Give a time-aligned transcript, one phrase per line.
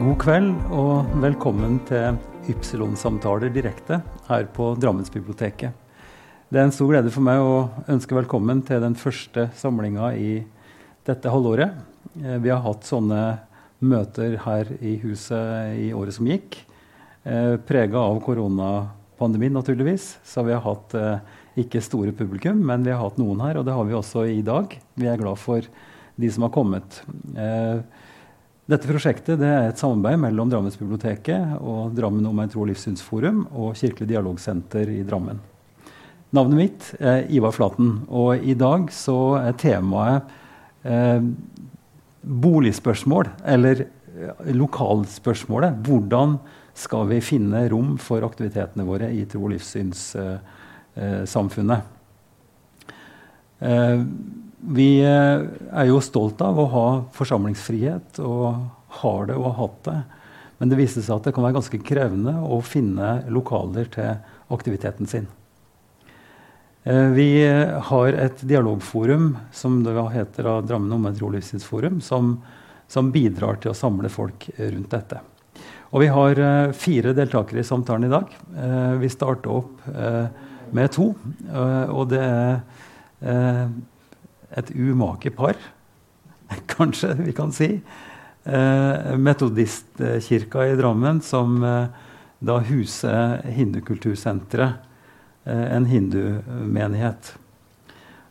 [0.00, 2.16] God kveld og velkommen til
[2.48, 3.98] Ypsilon-samtaler direkte
[4.30, 5.74] her på Drammensbiblioteket.
[6.48, 10.30] Det er en stor glede for meg å ønske velkommen til den første samlinga i
[11.04, 11.76] dette halvåret.
[12.16, 13.20] Eh, vi har hatt sånne
[13.84, 16.62] møter her i huset i året som gikk.
[17.28, 20.14] Eh, Prega av koronapandemien, naturligvis.
[20.24, 23.68] Så vi har hatt eh, ikke store publikum, men vi har hatt noen her, og
[23.68, 24.80] det har vi også i dag.
[24.96, 25.68] Vi er glad for
[26.16, 27.02] de som har kommet.
[27.36, 27.84] Eh,
[28.70, 33.38] dette prosjektet det er et samarbeid mellom Drammensbiblioteket og Drammen om en tro- og livssynsforum
[33.50, 35.38] og Kirkelig dialogsenter i Drammen.
[36.30, 40.22] Navnet mitt er Ivar Flaten, og i dag så er temaet
[40.86, 41.20] eh,
[42.22, 45.74] boligspørsmål, eller eh, lokalspørsmålet.
[45.88, 46.38] Hvordan
[46.78, 51.80] skal vi finne rom for aktivitetene våre i tro- og livssynssamfunnet?
[53.66, 53.98] Eh,
[54.60, 55.42] vi eh,
[55.72, 59.98] er jo stolt av å ha forsamlingsfrihet, og har det og har hatt det.
[60.60, 64.18] Men det viste seg at det kan være ganske krevende å finne lokaler til
[64.52, 65.28] aktiviteten sin.
[66.84, 67.30] Eh, vi
[67.90, 72.36] har et dialogforum som det heter Drammen Tro- og livssynsforum, som,
[72.88, 75.22] som, bidrar til å samle folk rundt dette.
[75.90, 78.34] Og vi har uh, fire deltakere i samtalen i dag.
[79.00, 79.88] Vi starter opp
[80.70, 81.08] med to.
[81.50, 82.60] og det er
[84.56, 85.58] et umake par,
[86.74, 87.76] kanskje vi kan si.
[88.44, 92.08] Eh, Metodistkirka i Drammen, som eh,
[92.40, 94.80] da huser Hindukultursenteret,
[95.44, 97.34] eh, en hindumenighet.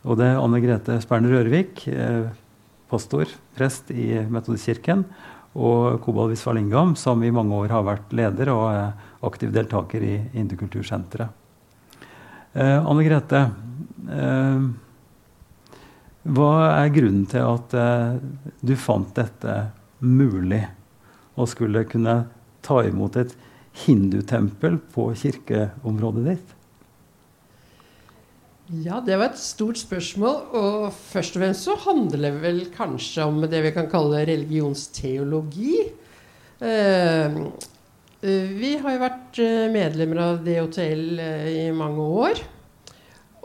[0.04, 2.30] Og det er Anne Grete Sperner Rørvik, eh,
[2.90, 5.04] pastor, prest i Metodistkirken,
[5.54, 8.92] og Kobal Visvalingam, som i mange år har vært leder og er
[9.26, 11.36] aktiv deltaker i Hindukultursenteret.
[12.52, 13.50] Eh, Anne Grete,
[14.10, 14.62] eh,
[16.28, 18.18] hva er grunnen til at eh,
[18.60, 19.56] du fant dette
[20.04, 20.62] mulig?
[21.40, 22.16] Å skulle kunne
[22.64, 23.32] ta imot et
[23.86, 26.56] hindutempel på kirkeområdet ditt?
[28.84, 30.36] Ja, det var et stort spørsmål.
[30.54, 35.74] Og først og fremst så handler det vel kanskje om det vi kan kalle religionsteologi.
[36.60, 37.40] Eh,
[38.20, 42.44] eh vi har jo vært eh, medlemmer av DHTL eh, i mange år.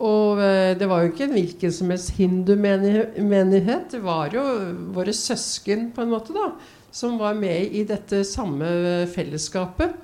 [0.04, 3.92] Og eh, det var jo ikke en hvilken som helst hindumenighet.
[3.94, 4.44] Det var jo
[4.96, 6.50] våre søsken på en måte da,
[6.92, 8.68] som var med i dette samme
[9.14, 10.02] fellesskapet.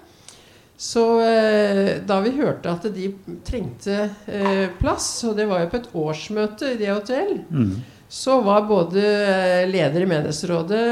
[0.81, 3.11] Så eh, da vi hørte at de
[3.45, 7.75] trengte eh, plass, og det var jo på et årsmøte i DHTL, mm.
[8.09, 10.85] så var både eh, leder i menighetsrådet,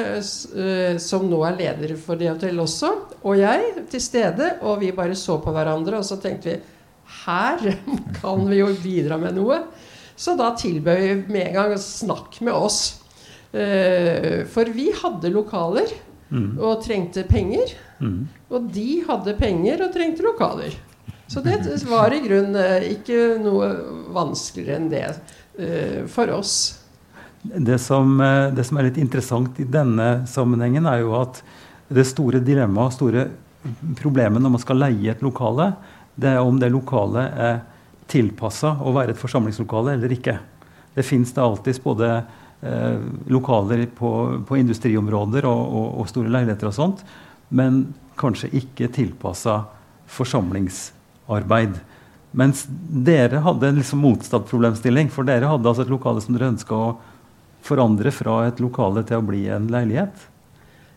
[0.61, 2.91] eh, som nå er leder for DHTL også,
[3.23, 4.51] og jeg til stede.
[4.61, 6.59] Og vi bare så på hverandre, og så tenkte vi
[7.29, 7.63] her
[8.19, 9.61] kan vi jo bidra med noe.
[10.19, 12.99] Så da tilbød vi med en gang å snakke med oss.
[13.49, 15.89] Uh, for vi hadde lokaler
[16.29, 16.59] mm.
[16.59, 17.71] og trengte penger.
[18.03, 18.27] Mm.
[18.51, 20.75] Og de hadde penger og trengte lokaler.
[21.29, 23.71] Så det var i grunnen uh, ikke noe
[24.13, 26.57] vanskeligere enn det uh, for oss.
[27.39, 28.17] Det som,
[28.51, 31.39] det som, er litt interessant i denne sammenhengen, er jo at
[31.87, 33.29] det store dilemmaet, store
[33.99, 35.71] problemet når man skal leie et lokale,
[36.19, 37.59] det er om det lokalet er
[38.09, 40.35] tilpassa å være et forsamlingslokale eller ikke.
[40.95, 44.11] Det fins alltids både eh, lokaler på,
[44.47, 47.03] på industriområder og, og, og, store leiligheter og sånt,
[47.55, 47.83] men
[48.19, 49.61] kanskje ikke tilpassa
[50.09, 51.77] forsamlingsarbeid.
[52.37, 55.09] Mens dere hadde en liksom motsatt problemstilling.
[55.13, 56.91] For dere hadde altså et lokale som dere ønska å
[57.65, 60.28] forandre fra et lokale til å bli en leilighet.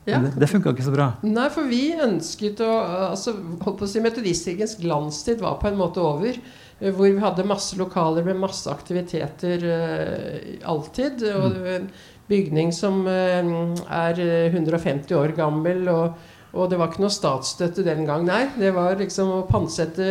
[0.05, 0.19] Ja.
[0.19, 1.13] Det, det funka ikke så bra.
[1.23, 2.71] Nei, for vi ønsket å
[3.13, 6.41] altså, holdt på å si Metodistkirkens glanstid var på en måte over.
[6.81, 11.23] Eh, hvor vi hadde masse lokaler med masse aktiviteter uh, alltid.
[11.31, 11.71] Og mm.
[11.77, 11.89] en
[12.31, 13.55] bygning som uh,
[14.03, 15.89] er 150 år gammel.
[15.93, 18.43] og og det var ikke noe statsstøtte den gang, nei.
[18.61, 20.05] Det var liksom å pantsette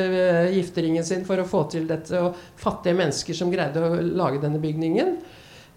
[0.50, 2.18] gifteringen sin for å få til dette.
[2.18, 5.20] Og fattige mennesker som greide å lage denne bygningen.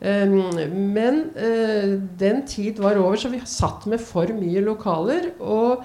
[0.01, 5.31] Men eh, den tid var over, så vi satt med for mye lokaler.
[5.41, 5.85] Og,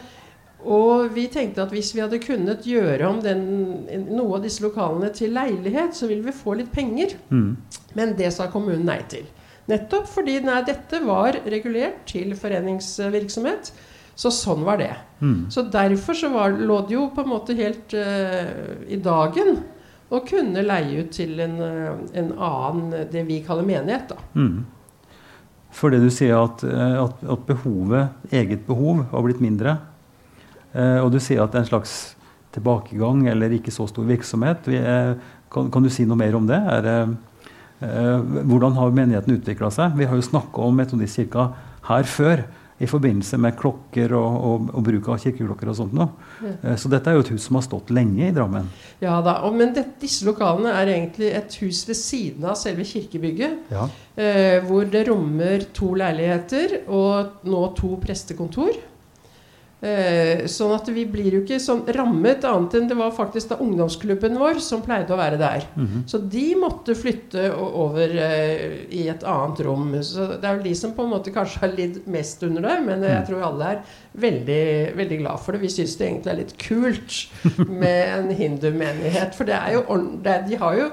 [0.66, 3.44] og vi tenkte at hvis vi hadde kunnet gjøre om den,
[4.10, 7.16] noe av disse lokalene til leilighet, så ville vi få litt penger.
[7.30, 7.54] Mm.
[7.96, 9.30] Men det sa kommunen nei til.
[9.70, 13.72] Nettopp fordi nei, dette var regulert til foreningsvirksomhet.
[14.20, 14.92] Så sånn var det.
[15.22, 15.46] Mm.
[15.54, 19.62] Så derfor så var, lå det jo på en måte helt uh, i dagen
[20.10, 24.10] og kunne leie ut til en, eh, en annen, det vi kaller menighet.
[24.10, 24.16] da.
[24.34, 24.66] Mm.
[25.72, 29.78] Fordi du sier at, eh, at, at, behovet, eget behov har blitt mindre.
[30.74, 32.16] Eh, og du sier at det er en slags
[32.56, 34.68] tilbakegang eller ikke så stor virksomhet.
[34.74, 35.16] Er,
[35.54, 36.58] kan, kan, du si noe mer om det?
[36.58, 36.90] Er,
[37.86, 39.94] eh, hvordan har menigheten utvikla seg?
[40.00, 41.52] Vi har jo snakka om Metodistkirka
[41.90, 42.48] her før.
[42.80, 46.10] I forbindelse med klokker og, og, og bruk av kirkeklokker og sånt noe.
[46.40, 46.76] Ja.
[46.80, 48.70] Så dette er jo et hus som har stått lenge i Drammen.
[49.04, 52.88] Ja da, og, Men det, disse lokalene er egentlig et hus ved siden av selve
[52.88, 53.74] kirkebygget.
[53.74, 53.90] Ja.
[54.20, 58.72] Eh, hvor det rommer to leiligheter og nå to prestekontor.
[59.80, 63.58] Eh, sånn at vi blir jo ikke sånn rammet, annet enn det var faktisk da
[63.64, 65.68] ungdomsklubben vår som pleide å være der.
[65.76, 66.02] Mhm.
[66.10, 69.94] Så de måtte flytte over eh, i et annet rom.
[70.04, 72.76] Så det er vel de som på en måte kanskje har lidd mest under det,
[72.90, 73.80] men jeg tror alle er
[74.20, 74.66] veldig,
[75.00, 75.64] veldig glad for det.
[75.64, 77.16] Vi syns det egentlig er litt kult
[77.84, 80.90] med en hindumenighet, for det er jo ordentlig det De har jo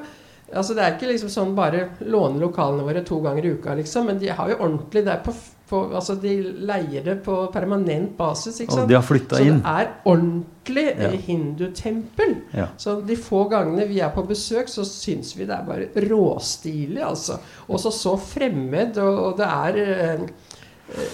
[0.55, 4.07] Altså Det er ikke liksom sånn bare låne lokalene våre to ganger i uka, liksom.
[4.07, 5.33] Men de har jo ordentlig det er på,
[5.69, 6.33] på, Altså de
[6.69, 8.61] leier det på permanent basis.
[8.61, 11.11] ikke Og de har flytta Så det er ordentlig Ja.
[11.27, 12.37] hindutempel.
[12.55, 12.67] Ja.
[12.79, 17.03] Så de få gangene vi er på besøk, så syns vi det er bare råstilig,
[17.03, 17.39] altså.
[17.69, 20.27] Også så fremmed, og, og det er eh,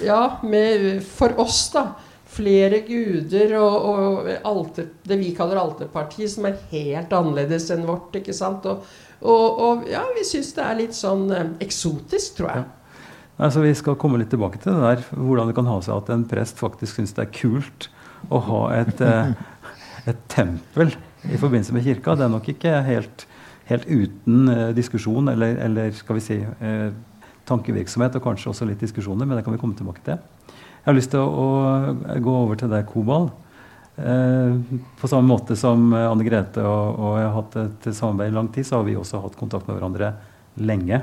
[0.04, 1.86] Ja, med, for oss, da.
[2.32, 8.14] Flere guder og, og alter, det vi kaller alterparti, som er helt annerledes enn vårt.
[8.16, 8.64] ikke sant?
[8.66, 8.84] Og,
[9.22, 12.64] og, ja, vi syns det er litt sånn eh, eksotisk, tror jeg.
[13.42, 16.10] Altså, vi skal komme litt tilbake til det der, hvordan det kan ha seg at
[16.14, 17.88] en prest faktisk syns det er kult
[18.30, 19.32] å ha et, eh,
[20.12, 20.92] et tempel
[21.26, 22.14] i forbindelse med kirka.
[22.14, 23.24] Det er nok ikke helt,
[23.66, 26.92] helt uten eh, diskusjon eller, eller skal vi si eh,
[27.48, 30.20] tankevirksomhet, og kanskje også litt diskusjoner, men det kan vi komme tilbake til.
[30.52, 31.48] Jeg har lyst til å,
[31.98, 33.26] å gå over til deg, Kobal.
[33.98, 34.60] Eh,
[35.00, 38.52] på samme måte som Anne Grete og, og jeg har hatt et samarbeid i lang
[38.54, 40.12] tid, så har vi også hatt kontakt med hverandre
[40.62, 41.02] lenge.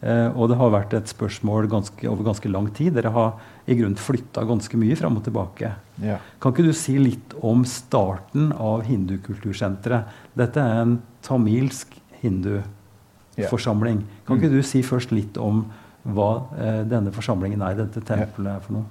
[0.00, 2.94] Eh, og det har vært et spørsmål ganske, over ganske lang tid.
[2.96, 3.34] Dere har
[3.68, 5.74] i grunnen flytta ganske mye fram og tilbake.
[6.00, 6.16] Ja.
[6.40, 10.08] Kan ikke du si litt om starten av Hindukultursenteret?
[10.38, 14.00] Dette er en tamilsk hinduforsamling.
[14.24, 15.66] Kan ikke du si først litt om
[16.08, 18.88] hva eh, denne forsamlingen er, dette tempelet er for noe?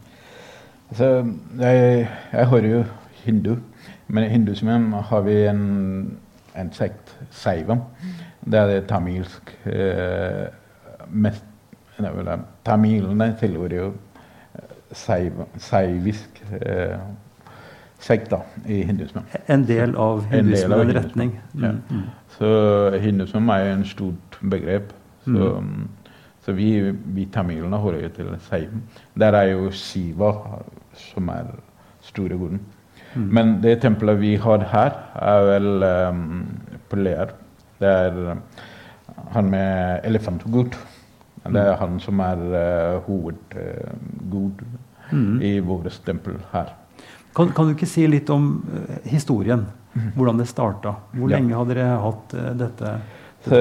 [0.89, 1.09] Altså,
[1.57, 2.83] jeg, jeg hører jo
[3.23, 3.55] hindu,
[4.07, 5.65] men i hinduismen har vi en,
[6.57, 7.81] en sekt, Saivam.
[8.45, 10.47] Det er det tamilsk eh,
[11.11, 11.45] mest
[12.63, 13.87] Tamilene tilhører jo
[14.95, 16.95] seivisk eh,
[17.99, 19.25] sekt da, i hindusmen.
[19.51, 21.33] En del av En del hinduismen, av en retning.
[21.59, 21.71] ja.
[21.73, 22.03] Mm, mm.
[22.37, 22.49] Så
[23.01, 24.93] hindusmen er en stort begrep.
[25.25, 25.49] Så,
[26.45, 28.81] så vi, vi tamilene hører jo til Saivam.
[29.19, 30.31] Der er jo Shiva
[30.95, 31.51] som er
[32.01, 32.61] store guden.
[33.15, 33.27] Mm.
[33.33, 36.47] Men det tempelet vi har her, er vel um,
[36.89, 37.33] på Lear.
[37.79, 38.41] Det er um,
[39.33, 40.77] han med elefantgud.
[41.53, 44.63] Det er han som er uh, hovedgud
[45.11, 45.41] Mm.
[45.41, 46.73] i vårt tempel her.
[47.35, 49.65] Kan, kan du ikke si litt om uh, historien?
[50.15, 50.95] Hvordan det starta?
[51.13, 51.29] Hvor.
[51.31, 51.37] Ja.
[51.37, 52.91] lenge har dere hatt eh, dette?
[53.41, 53.59] Så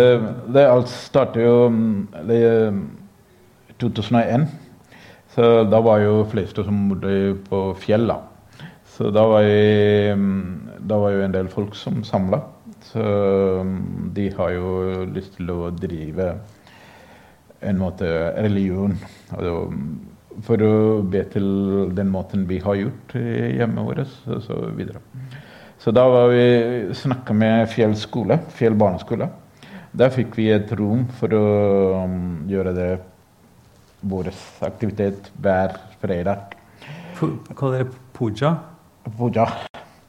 [0.52, 1.54] det alt startet jo
[2.28, 2.82] i um,
[3.80, 4.44] 2001.
[5.32, 8.18] Så da var jo fleste som bodde på fjella.
[8.92, 12.42] Så da var, jeg, um, da var jo en del folk som samla.
[12.90, 13.02] Så
[14.14, 16.34] de har jo lyst til å drive
[17.62, 18.06] en måte
[18.38, 18.94] religion.
[19.34, 19.54] Altså,
[20.46, 20.72] for å
[21.10, 21.48] be til
[21.96, 25.00] den måten vi har gjort hjemme vårt, og så videre.
[25.78, 29.28] Så da var vi snakka med Fjell skole, Fjell barneskole.
[29.98, 31.44] Der fikk vi et rom for å
[32.04, 32.88] um, gjøre det
[34.06, 34.28] vår
[34.66, 36.54] aktivitet hver fredag.
[37.18, 38.52] Pu- Kaller dere puja?
[39.18, 39.46] Puja.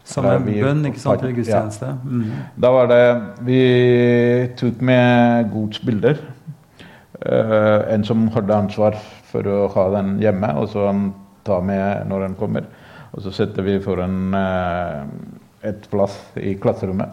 [0.09, 1.21] Som en bønn, ikke sant?
[1.25, 1.31] Ja.
[1.37, 1.89] gudstjeneste?
[2.03, 2.29] Mm.
[2.57, 3.01] Da var det
[3.45, 3.59] Vi
[4.57, 6.21] tok med godsbilder.
[7.21, 8.95] Eh, en som hadde ansvar
[9.27, 11.09] for å ha den hjemme, og så han
[11.43, 12.69] tar med når han kommer.
[13.11, 15.01] Og så setter vi foran uh,
[15.65, 17.09] et plass i klasserommet.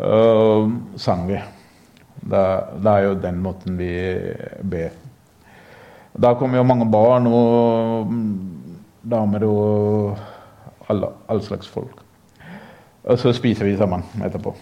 [0.00, 1.36] Og sang vi.
[2.22, 2.42] Da,
[2.80, 3.92] det er jo den måten vi
[4.72, 4.96] ber.
[6.16, 8.74] Da kommer jo mange barn og mm,
[9.12, 12.00] damer og alle, all slags folk.
[13.04, 14.54] Og så spiser vi sammen etterpå.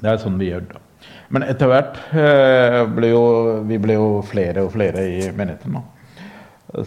[0.00, 0.86] Det er sånn vi gjør det.
[1.30, 3.22] Men etter hvert eh, ble jo,
[3.68, 5.78] vi ble jo flere og flere i menigheten.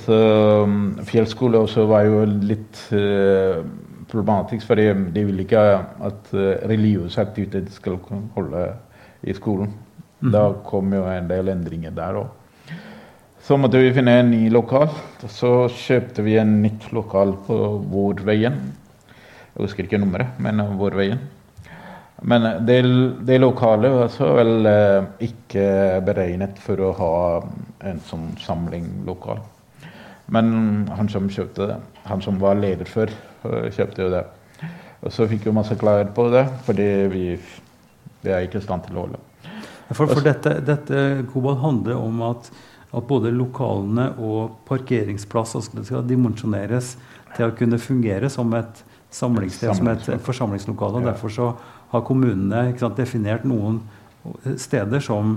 [0.04, 0.18] Så
[0.64, 3.64] um, Fjellskole også var jo litt eh,
[4.12, 5.64] problematisk, for de ville ikke
[6.08, 8.00] at eh, religiøs aktivitet skal
[8.36, 8.68] holde
[9.24, 9.74] i skolen.
[10.24, 12.32] Da kom jo en del endringer der òg.
[13.44, 14.88] Så måtte vi finne en ny lokal.
[15.28, 17.58] Så kjøpte vi en nytt lokal på
[17.92, 18.56] Vårveien.
[19.54, 21.20] Jeg husker ikke nummeret, men Vårveien.
[22.26, 22.78] Men det,
[23.28, 25.66] det lokale var så vel eh, ikke
[26.08, 27.16] beregnet for å ha
[27.84, 29.42] en sånn samling lokal.
[30.32, 31.76] Men han som kjøpte det,
[32.08, 33.12] han som var leder før,
[33.44, 34.24] eh, kjøpte jo det.
[35.04, 37.26] Og så fikk vi masse klager på det, fordi vi,
[38.24, 39.20] vi er ikke i stand til å holde.
[39.92, 41.02] For, for dette, dette
[41.34, 42.48] Kobal, handler om at,
[42.96, 46.96] at både lokalene og parkeringsplass altså skal dimensjoneres
[47.36, 51.02] til å kunne fungere som et samlingssted, som et, forsamlingslokale.
[51.02, 51.12] og.
[51.12, 51.52] Derfor så
[51.94, 53.82] har kommunene sant, definert noen
[54.60, 55.36] steder som,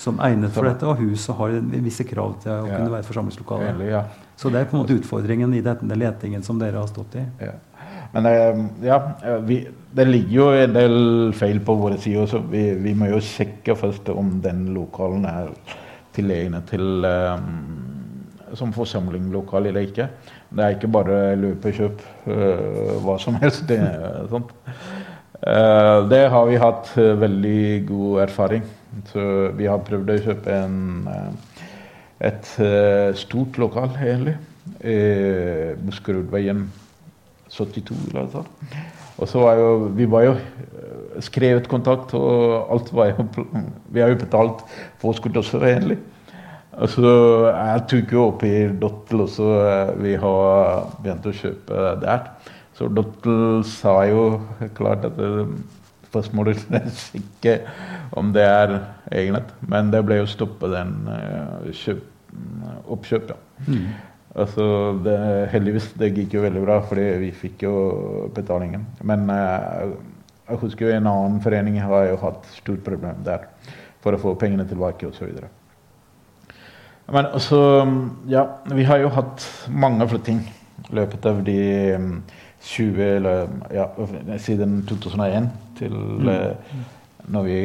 [0.00, 4.04] som egnet for dette, og huset har visse krav til å kunne være et forsamlingslokale.
[4.40, 7.26] Så det er på en måte utfordringen i denne letingen som dere har stått i.
[7.44, 7.58] Ja.
[8.12, 9.60] Men eh, ja, eh, vi,
[9.94, 10.96] det ligger jo en del
[11.38, 15.52] feil på våre sider, så vi, vi må jo sjekke først om den lokalen er
[16.16, 17.44] tilegnet til um,
[18.58, 20.08] som forsamlingslokale eller ikke.
[20.50, 23.62] Det er ikke bare løpekjøp uh, hva som helst.
[23.70, 23.78] Det,
[24.32, 24.50] sånt.
[25.46, 28.64] Eh, det har vi hatt eh, veldig god erfaring.
[29.12, 29.22] Så
[29.56, 31.66] vi har prøvd å kjøpe en, eh,
[32.28, 34.36] et eh, stort lokal, egentlig.
[34.84, 36.60] Uh, Buskerudveien
[37.50, 38.74] 72 eller noe sånt.
[39.20, 43.26] Og så var jo Vi var jo eh, skrevet kontakt, og alt var jo
[43.90, 44.62] Vi har jo betalt
[45.02, 45.98] påskudd også, egentlig.
[46.76, 47.10] Og så
[47.48, 49.48] Jeg tok jo opp i Dottel også.
[49.64, 52.30] eh, Vi har begynt å kjøpe der.
[52.80, 54.40] Så Dottel sa jo
[54.72, 55.18] klart at
[56.08, 56.62] spørsmålet
[57.20, 57.58] ikke
[58.16, 58.72] om det er
[59.12, 62.00] egnet, men det ble jo stoppet den eh, kjøp,
[62.88, 63.36] oppkjøpet.
[63.68, 63.84] Mm.
[64.40, 64.64] Altså,
[65.04, 65.18] det,
[65.52, 67.76] heldigvis det gikk jo veldig bra, fordi vi fikk jo
[68.32, 68.88] betalingen.
[69.04, 69.92] Men eh,
[70.48, 73.44] jeg husker jo en annen forening har jo hatt stort problem der
[74.00, 75.36] for å få pengene tilbake osv.
[77.12, 77.60] Men altså
[78.32, 80.46] ja, vi har jo hatt mange flytting
[80.88, 81.58] i løpet av de
[82.60, 83.86] 20 eller ja,
[84.38, 85.48] siden 2001
[85.78, 86.28] til mm.
[87.32, 87.60] når, vi,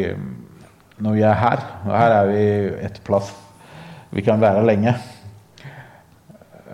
[1.03, 1.65] når vi er her.
[1.85, 2.45] Og her er vi
[2.87, 3.33] et plass
[4.15, 4.95] vi kan være lenge.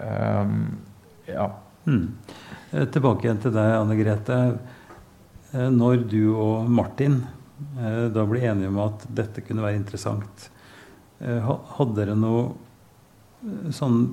[0.01, 0.78] Um,
[1.25, 1.48] ja.
[1.90, 2.18] Mm.
[2.72, 4.38] Eh, Tilbake igjen til deg, Anne Grete.
[5.51, 7.24] Eh, Når du og Martin
[7.80, 10.50] eh, da ble enige om at dette kunne være interessant,
[11.20, 12.46] eh, hadde dere noe
[13.42, 14.04] eh, sånn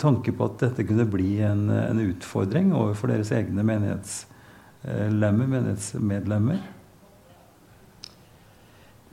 [0.00, 6.64] tanke på at dette kunne bli en, en utfordring overfor deres egne menighetslemmer, menighetsmedlemmer?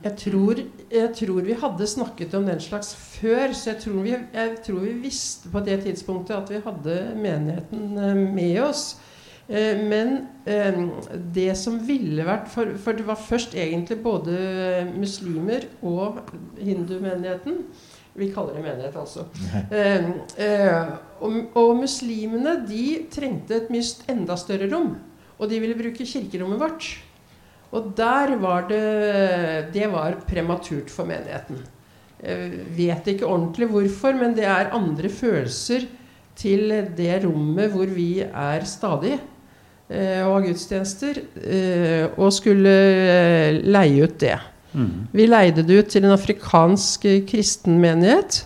[0.04, 0.58] Jeg tror,
[0.92, 4.82] jeg tror vi hadde snakket om den slags før, så jeg tror, vi, jeg tror
[4.82, 8.82] vi visste på det tidspunktet at vi hadde menigheten eh, med oss.
[9.48, 10.76] Eh, Men eh,
[11.34, 16.20] det som ville vært For, for det var først egentlig både muslimer og
[16.60, 17.64] hindumenigheten.
[18.14, 19.26] Vi kaller det menighet, altså.
[19.74, 20.92] Eh, eh,
[21.24, 24.92] og, og muslimene de trengte et mye enda større rom.
[25.34, 26.88] Og de ville bruke kirkerommet vårt.
[27.74, 31.58] Og der var det Det var prematurt for menigheten.
[32.22, 35.88] Jeg vet ikke ordentlig hvorfor, men det er andre følelser
[36.38, 39.18] til det rommet hvor vi er stadig
[39.90, 44.38] eh, og har gudstjenester, eh, og skulle eh, leie ut det.
[44.74, 45.06] Mm.
[45.14, 48.40] Vi leide det ut til en afrikansk eh, kristen menighet.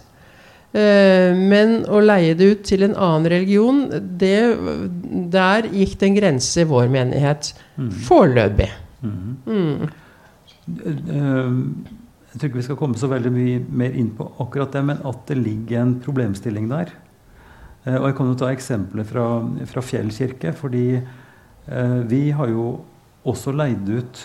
[0.77, 3.87] Eh, men å leie det ut til en annen religion,
[4.21, 4.35] det,
[5.33, 7.55] der gikk det en grense i vår menighet.
[7.81, 7.91] Mm.
[8.05, 8.69] Foreløpig.
[9.01, 9.31] Mm.
[9.47, 9.89] Mm.
[10.69, 11.55] Eh,
[12.29, 14.99] Jeg tror ikke vi skal komme så veldig mye mer inn på akkurat det, men
[15.09, 16.93] at det ligger en problemstilling der.
[17.89, 19.25] Og jeg kan jo ta eksempler fra,
[19.71, 21.01] fra Fjell kirke, fordi
[22.11, 22.67] vi har jo
[23.25, 24.21] også leid ut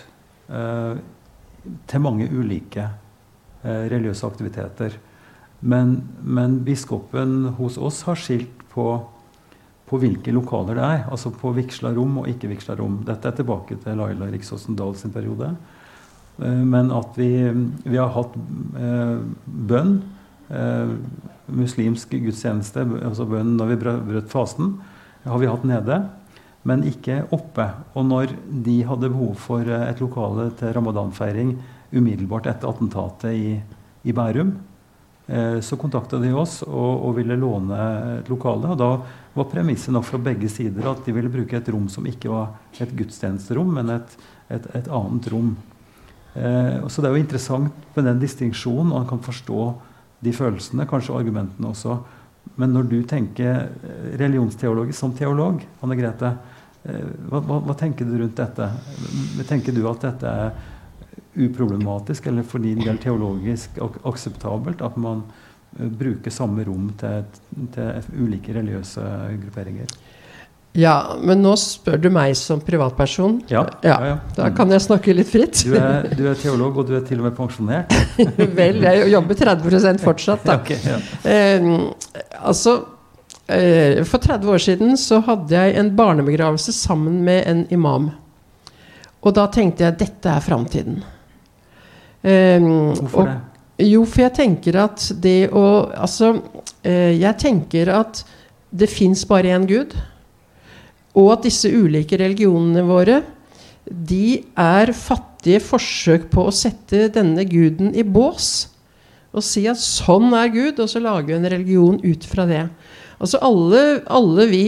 [1.87, 2.85] til mange ulike
[3.63, 4.97] eh, religiøse aktiviteter.
[5.63, 8.87] Men, men biskopen hos oss har skilt på,
[9.87, 11.05] på hvilke lokaler det er.
[11.13, 12.99] Altså på vigsla rom og ikke vigsla rom.
[13.07, 15.53] Dette er tilbake til Laila Riksåsen Dahl sin periode.
[16.41, 17.29] Eh, Men at vi,
[17.85, 18.35] vi har hatt
[18.79, 20.01] eh, bønn,
[20.49, 20.97] eh,
[21.53, 24.77] muslimsk gudstjeneste, altså bønn når vi brøt, fasen,
[25.23, 26.01] har vi hatt nede,
[26.67, 27.65] men ikke oppe.
[27.97, 31.55] Og når de hadde behov for eh, et lokale til ramadanfeiring
[31.93, 33.57] umiddelbart etter attentatet i,
[34.07, 34.53] i Bærum,
[35.27, 37.81] eh, så kontakta de oss og, og ville låne
[38.19, 38.71] et lokale.
[38.71, 38.89] Og da
[39.33, 42.55] var premisset nok fra begge sider at de ville bruke et rom som ikke var
[42.79, 44.17] et gudstjenesterom, men et,
[44.53, 45.53] et, et annet rom.
[46.33, 49.71] Eh, så Det er jo interessant med den distinksjonen, og man kan forstå
[50.23, 51.99] de følelsene, kanskje argumentene også.
[52.59, 53.69] Men når du tenker
[54.19, 56.52] religionsteologisk som teolog, Anne Grete, eh,
[56.83, 58.69] hva, hva, hva tenker du rundt dette?
[59.47, 60.51] Tenker du at dette er
[61.33, 65.23] uproblematisk, eller for din del teologisk ak akseptabelt at man
[65.79, 67.23] eh, bruker samme rom til,
[67.73, 69.05] til ulike religiøse
[69.45, 69.95] grupperinger?
[70.73, 73.43] Ja, men nå spør du meg som privatperson.
[73.51, 74.15] Ja, Ja, ja.
[74.33, 75.59] Da kan jeg snakke litt fritt.
[75.67, 77.93] Du er, du er teolog, og du er til og med pensjonert.
[78.57, 80.57] Vel, jeg jobber 30 fortsatt, da.
[80.63, 80.97] Okay, ja.
[81.29, 81.69] Eh,
[82.41, 82.92] altså eh,
[83.43, 88.05] For 30 år siden så hadde jeg en barnebegravelse sammen med en imam.
[89.23, 91.01] Og da tenkte jeg dette er framtiden.
[92.23, 93.39] Eh, Hvorfor og, det?
[93.89, 96.35] Jo, for jeg tenker at det å Altså,
[96.85, 98.23] eh, jeg tenker at
[98.71, 99.95] det fins bare én Gud.
[101.13, 103.21] Og at disse ulike religionene våre,
[103.85, 108.69] de er fattige forsøk på å sette denne guden i bås.
[109.33, 112.65] Og si at sånn er Gud, og så lage en religion ut fra det.
[113.23, 114.63] Altså alle, alle vi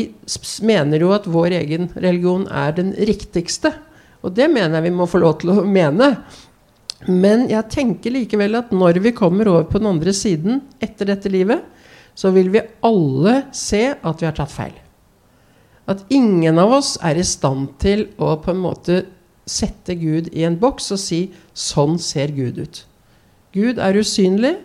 [0.63, 3.73] mener jo at vår egen religion er den riktigste.
[4.23, 6.13] Og det mener jeg vi må få lov til å mene.
[7.11, 11.29] Men jeg tenker likevel at når vi kommer over på den andre siden etter dette
[11.29, 11.61] livet,
[12.15, 14.73] så vil vi alle se at vi har tatt feil.
[15.91, 19.01] At ingen av oss er i stand til å på en måte
[19.45, 21.19] sette Gud i en boks og si
[21.53, 22.85] 'sånn ser Gud ut'.
[23.53, 24.55] Gud er usynlig,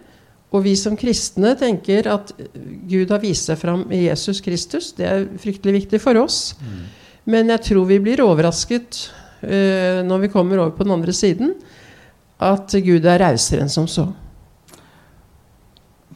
[0.51, 2.33] og vi som kristne tenker at
[2.91, 4.91] Gud har vist seg fram i Jesus Kristus.
[4.99, 6.57] Det er fryktelig viktig for oss.
[6.59, 6.81] Mm.
[7.31, 9.05] Men jeg tror vi blir overrasket
[9.45, 11.55] uh, når vi kommer over på den andre siden
[12.41, 14.09] at Gud er rausere enn som så.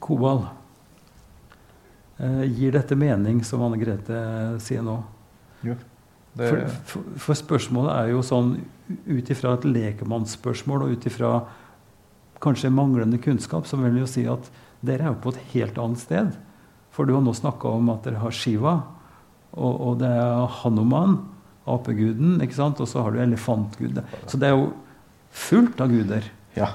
[0.02, 0.42] Kobal,
[2.18, 4.20] uh, gir dette mening, som Anne Grete
[4.64, 4.98] sier nå?
[5.64, 5.78] Jo.
[6.34, 8.56] For, for, for, spørsmålet er jo sånn
[9.06, 11.36] ut ifra et lekemannsspørsmål og ut ifra
[12.42, 14.50] kanskje manglende kunnskap, så vil jeg jo si at
[14.84, 16.32] dere er jo på et helt annet sted.
[16.94, 18.74] For du har nå snakka om at dere har Shiva,
[19.54, 21.18] og, og det er Hanuman,
[21.70, 22.80] apeguden, ikke sant?
[22.82, 24.02] og så har du elefantgud.
[24.26, 24.72] Så det er jo
[25.34, 26.26] fullt av guder.
[26.58, 26.74] Ja.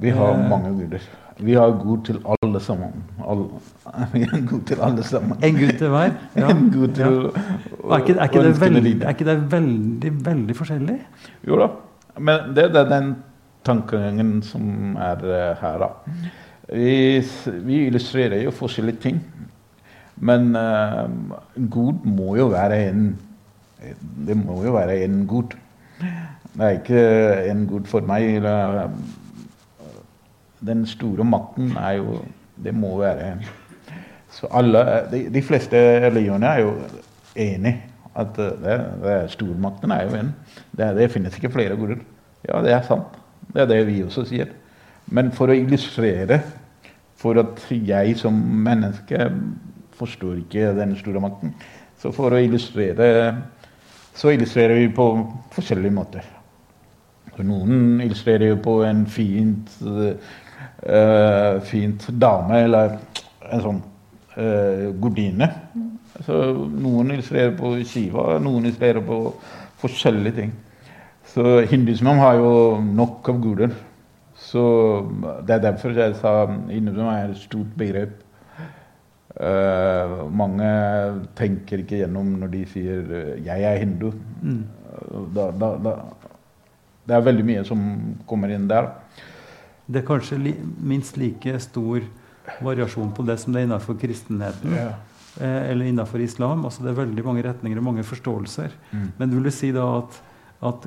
[0.00, 0.48] Vi har eh.
[0.50, 1.04] mange guder.
[1.36, 3.02] Vi har god til alle sammen.
[3.26, 3.46] Alle.
[4.12, 5.38] Vi er god til alle sammen.
[5.42, 6.12] En Gud til hver?
[6.38, 6.48] Ja.
[6.50, 7.30] En Gud til ja.
[7.90, 10.98] er, ikke, er, ikke det veldig, er ikke det veldig, veldig forskjellig?
[11.48, 11.68] Jo da.
[12.18, 13.14] Men det, er den
[13.64, 15.88] tankegangen som er uh, her, da.
[16.68, 17.20] Vi,
[17.66, 19.20] vi, illustrerer jo forskjellige ting.
[20.16, 21.10] Men uh,
[21.70, 23.06] Gud må jo være en
[24.26, 25.56] Det må jo være en Gud.
[26.54, 28.40] Det er ikke en god for meg.
[30.64, 32.22] Den store makten er jo
[32.64, 33.34] Det må være
[34.30, 34.78] Så alle,
[35.10, 36.72] de, de fleste religioner er jo
[37.36, 37.74] enig
[38.14, 40.34] at det, det, stormakten er jo en.
[40.70, 41.98] Det, det, finnes ikke flere goder.
[42.48, 43.18] Ja, det er sant.
[43.54, 44.50] Det er det vi også sier.
[45.14, 46.40] Men for å illustrere,
[47.16, 49.28] for at jeg som menneske
[49.94, 51.54] forstår ikke den store makten,
[52.00, 53.08] så for å illustrere
[54.14, 55.06] så illustrerer vi på
[55.54, 56.26] forskjellige måter.
[57.42, 62.94] Noen illustrerer jo på en fint, uh, fint dame eller
[63.50, 63.80] en sånn
[64.36, 65.48] uh, gordine.
[66.22, 66.38] Så
[66.70, 69.18] noen illustrerer på skiva, noen illustrerer på
[69.82, 70.54] forskjellige ting.
[71.34, 73.74] Så hindusmen har jo nok av guder.
[74.38, 74.62] Så
[75.46, 78.20] det er derfor jeg sa hindusmen er et stort begrep.
[79.34, 80.66] Uh, mange
[81.34, 83.02] tenker ikke gjennom når de sier
[83.42, 84.14] 'jeg er hindu'.
[84.42, 84.64] Mm.
[85.34, 85.94] Da, da, da,
[87.06, 87.80] det er veldig mye som
[88.26, 88.92] kommer inn der.
[89.90, 92.00] Det er kanskje li, minst like stor
[92.62, 94.72] variasjon på det som det er innenfor kristenheten.
[94.72, 94.94] Yeah.
[95.40, 96.64] Eh, eller innenfor islam.
[96.64, 98.70] Altså det er veldig mange retninger og mange forståelser.
[98.92, 99.08] Mm.
[99.18, 100.20] Men vil du si da at,
[100.64, 100.86] at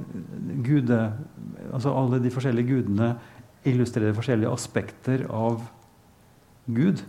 [0.65, 0.99] gude,
[1.73, 3.11] altså alle de forskjellige gudene
[3.67, 5.61] illustrerer forskjellige aspekter av
[6.67, 7.03] Gud?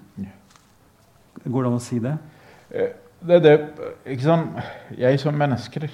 [1.44, 2.16] Går det an å si det?
[2.70, 2.92] Eh,
[3.26, 3.56] det er det
[4.06, 4.60] ikke sant?
[4.98, 5.88] Jeg som mennesker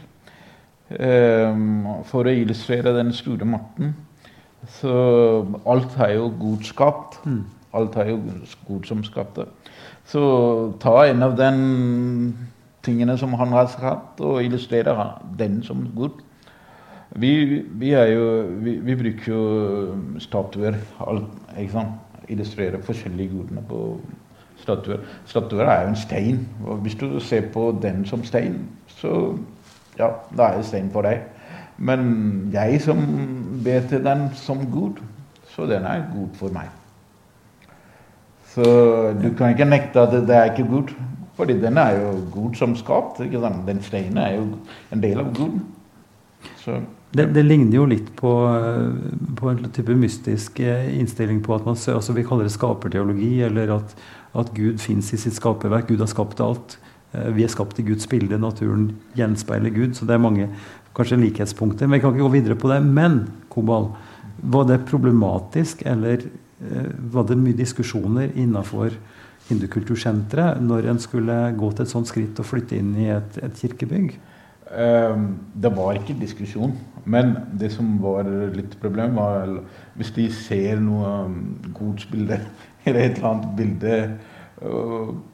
[0.92, 3.94] Ehm, for å illustrere den store makten.
[4.80, 4.92] Så
[5.68, 7.20] alt er jo Gud skapt.
[7.24, 7.44] Mm.
[7.74, 8.20] Alt er jo
[8.68, 9.46] god som skapte.
[10.06, 12.36] Så ta en av den
[12.84, 14.94] tingene som han har skapt, og illustrere
[15.38, 16.20] den som Gud.
[17.14, 19.42] Vi, vi, jo, vi, vi bruker jo
[20.18, 20.78] statuer.
[21.06, 21.30] Alt,
[22.28, 24.00] Illustrerer forskjellige godene på
[24.56, 25.02] statuer.
[25.28, 26.48] Statuer er jo en stein.
[26.66, 29.36] og Hvis du ser på den som stein, så
[29.98, 31.20] ja, da er det stein for deg.
[31.76, 32.98] Men jeg som
[33.64, 35.02] ber til den som Gud,
[35.54, 36.72] så den er god for meg.
[38.54, 38.64] Så
[39.22, 40.94] du kan ikke nekte at det er ikke Gud,
[41.34, 43.18] fordi den er jo Gud som skapt.
[43.66, 44.46] Den steinen er jo
[44.92, 45.58] en del av Gud.
[46.56, 46.80] Så,
[47.14, 48.30] det, det, ligner jo litt på,
[49.38, 53.76] på, en type mystisk eh, innstilling på at man altså Vi kaller det skaperteologi, eller
[53.76, 53.94] at,
[54.34, 55.86] at Gud fins i sitt skaperverk.
[55.88, 56.78] Gud har skapt alt.
[57.14, 58.40] Eh, vi er skapt i Guds bilde.
[58.42, 59.94] Naturen gjenspeiler Gud.
[59.94, 60.48] Så det er mange
[60.96, 61.86] kanskje likhetspunkter.
[61.86, 62.80] Men vi kan ikke gå videre på det.
[62.82, 63.22] Men
[63.52, 63.92] Kobal,
[64.44, 68.98] var det problematisk, eller eh, var det mye diskusjoner innafor
[69.48, 73.60] hindukultursenteret når en skulle gå til et sånt skritt og flytte inn i et, et
[73.60, 74.16] kirkebygg?
[74.74, 75.26] Um,
[75.62, 76.74] det var ikke diskusjon.
[77.04, 79.50] Men det som var litt problem, var
[79.94, 81.40] hvis de ser noe um,
[81.76, 82.40] godsbilde
[82.86, 83.98] eller et eller annet bilde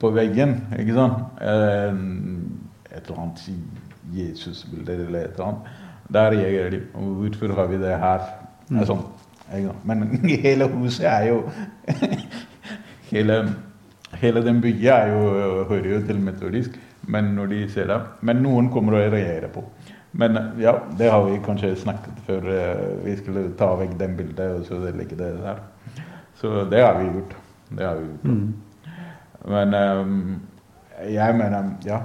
[0.00, 0.57] på veggen.
[0.79, 1.40] ikke sant?
[1.40, 3.42] Et eller annet
[4.16, 5.72] Jesus-bilde eller et eller annet.
[6.11, 6.81] Der reagerer de.
[6.94, 8.24] Hvorfor har vi det her?
[8.70, 8.85] Mm.
[8.87, 9.03] Sånn.
[9.85, 10.05] Men
[10.44, 11.42] hele huset er jo
[13.12, 13.40] hele,
[14.22, 16.79] hele den bygget er jo, hører jo til metodisk.
[17.09, 19.65] Men når de ser det Men noen kommer å reagere på.
[20.13, 24.57] Men ja, det har vi kanskje snakket før eh, vi skulle ta vekk den bildet
[24.57, 25.61] og så legge det der.
[26.41, 27.37] Så det har vi gjort.
[27.69, 28.25] Det har vi gjort.
[28.25, 28.55] Mm.
[29.55, 30.41] Men um,
[31.07, 32.01] jeg mener ja.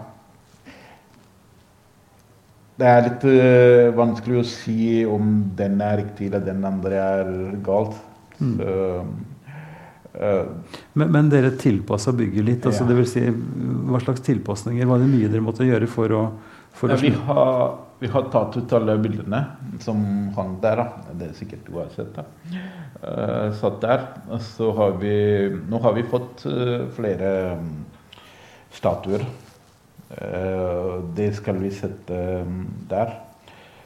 [2.75, 7.31] Det er litt uh, vanskelig å si om den er riktig eller den andre er
[7.65, 7.97] galt.
[8.37, 8.57] Mm.
[8.59, 8.75] Så,
[10.15, 12.65] Men, men dere tilpassa bygget litt?
[12.65, 12.89] altså Ja.
[12.89, 13.23] det vil si,
[13.89, 14.87] Hva slags tilpasninger?
[14.87, 16.21] Var det mye dere måtte gjøre for å,
[16.75, 19.41] for ja, å vi, har, vi har tatt ut alle bildene
[19.83, 19.99] som
[20.37, 20.81] hang der.
[20.81, 21.13] Da.
[21.19, 22.15] Det er sikkert du har sett.
[22.15, 22.25] da.
[23.01, 24.07] Uh, satt der.
[24.29, 25.15] Og så har vi
[25.69, 27.69] Nå har vi fått uh, flere um,
[28.73, 29.25] statuer.
[30.15, 33.17] Uh, det skal vi sette um, der.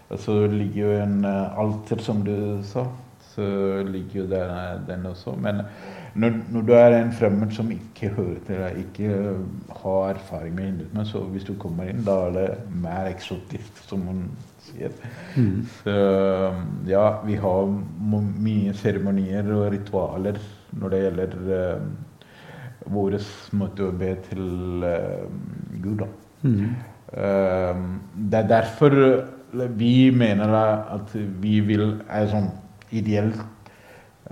[0.09, 2.87] Og så ligger jo en alter, som du sa.
[3.35, 3.45] Så
[3.85, 5.35] ligger jo der, den også.
[5.37, 5.61] Men
[6.13, 9.33] når, når du er en fremmed som ikke hører til deg, ikke
[9.81, 12.47] har erfaring med hinduisme, så hvis du kommer inn, da er det
[12.81, 14.23] mer eksotisk, som hun
[14.69, 14.93] sier.
[15.37, 15.63] Mm.
[15.83, 15.95] Så
[16.89, 17.73] ja, vi har
[18.49, 20.39] mye seremonier og ritualer
[20.79, 23.17] når det gjelder uh, vår
[23.57, 25.25] måte å be til uh,
[25.81, 26.03] Gud.
[26.03, 26.09] da.
[26.45, 26.71] Mm.
[27.09, 27.83] Uh,
[28.29, 28.97] det er derfor
[29.79, 32.51] vi mener at vi vil er sånn
[32.93, 33.31] ideell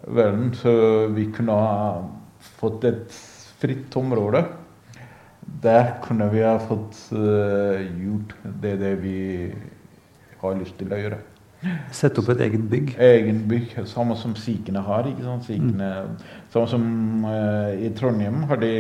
[0.08, 0.72] verden, så
[1.14, 2.04] vi kunne ha
[2.60, 3.18] fått et
[3.62, 4.44] fritt område.
[5.64, 9.18] Der kunne vi ha fått uh, gjort det, det vi
[10.42, 11.20] har lyst til å gjøre.
[11.96, 12.92] Sette opp et eget bygg?
[13.02, 15.08] Egen bygg, samme som sikene har.
[15.10, 15.48] ikke sant?
[15.48, 15.90] Sikene,
[16.54, 16.84] Samme som
[17.26, 18.76] uh, i Trondheim har de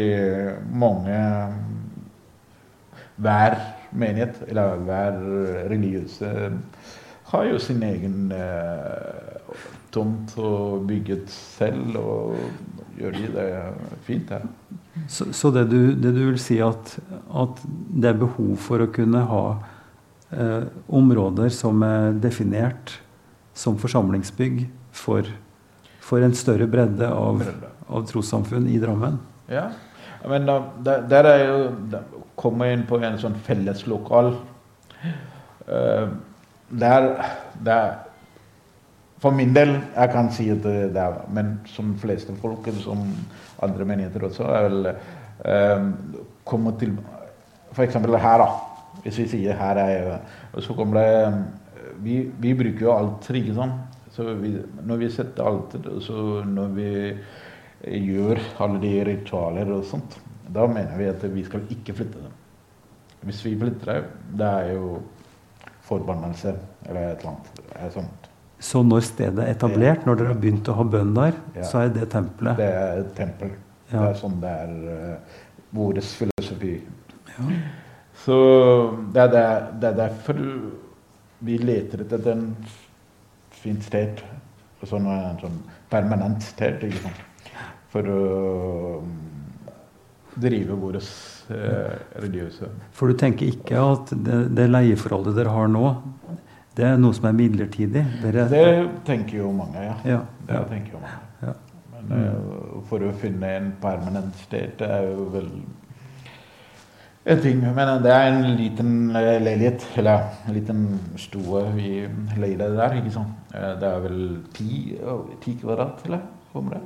[0.72, 1.18] mange
[3.18, 3.56] Hver
[3.98, 5.16] menighet, eller hver
[5.72, 6.52] religiøse,
[7.32, 9.27] har jo sin egen eh,
[9.94, 12.36] tomt og bygget selv, og
[12.98, 13.48] gjør de det
[14.08, 14.46] fint her.
[15.08, 16.96] Så, så det, du, det du vil si at,
[17.30, 19.44] at det er behov for å kunne ha
[20.34, 22.98] eh, områder som er definert
[23.58, 25.30] som forsamlingsbygg for,
[26.04, 27.44] for en større bredde av,
[27.88, 29.20] av trossamfunn i Drammen?
[29.52, 29.70] Ja,
[30.28, 31.60] men da, der, der er jo
[31.92, 32.04] da
[32.38, 34.34] kommer jeg inn på en sånn felleslokal.
[35.68, 36.10] Uh,
[36.70, 37.08] der,
[37.66, 38.07] der
[39.22, 43.06] For min del, jeg kan si at det er Men som fleste folk, eller som
[43.66, 45.88] andre menigheter også, er vel eh,
[46.46, 46.94] komme til
[47.84, 48.48] eksempel her, da.
[49.04, 51.44] Hvis vi sier her er jeg så kommer det
[52.02, 53.98] Vi, vi bruker jo alter, ikke sant?
[54.14, 54.52] Så vi,
[54.86, 56.92] når vi setter alter, så når vi
[57.86, 60.18] gjør alle de ritualer og sånt,
[60.54, 62.34] da mener vi at vi skal ikke flytte dem.
[63.26, 65.02] Hvis vi flytter dem, det er jo
[65.90, 66.54] forbannelse
[66.88, 67.94] eller et eller annet.
[67.94, 68.27] sånt.
[68.60, 71.64] Så når stedet er etablert, når dere har begynt å ha bønn der, Ja.
[71.64, 72.58] så er det tempelet?
[72.58, 73.52] Det er et tempel.
[73.92, 75.38] Det er sånn det er uh,
[75.78, 76.74] vår filosofi.
[77.38, 77.46] Ja.
[78.26, 78.38] Så
[79.14, 80.42] det er, der, det er derfor
[81.40, 82.74] vi leter etter et
[83.62, 84.24] fint sted.
[84.84, 85.08] Sånn,
[85.42, 86.82] sånn permanent sted.
[86.84, 87.24] Ikke sant?
[87.94, 89.14] For å um,
[90.38, 95.86] drive vår uh, religiøse For du tenker ikke at det, det leieforholdet dere har nå,
[96.78, 98.04] det er noe som er midlertidig?
[98.22, 99.96] Dere, Det tenker jo mange, ja.
[100.06, 100.64] ja, Det ja.
[100.70, 101.24] tenker jo mange.
[101.42, 101.54] Ja.
[102.08, 105.50] Men eh, for å finne en permanent sted, det er jo vel
[107.28, 107.60] en ting.
[107.76, 110.86] Men det er en liten eh, leilighet, eller en liten
[111.20, 111.90] stue vi
[112.40, 113.34] leide der, ikke sant.
[113.54, 114.22] Eh, Det er vel
[114.54, 114.98] ti,
[115.44, 116.24] ti kvadrat, eller?
[116.54, 116.86] Kommer det?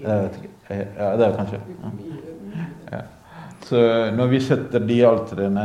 [0.00, 1.58] Eh, Ja, det er kanskje.
[2.92, 3.00] Ja.
[3.66, 3.80] Så
[4.16, 5.64] når vi setter de alterene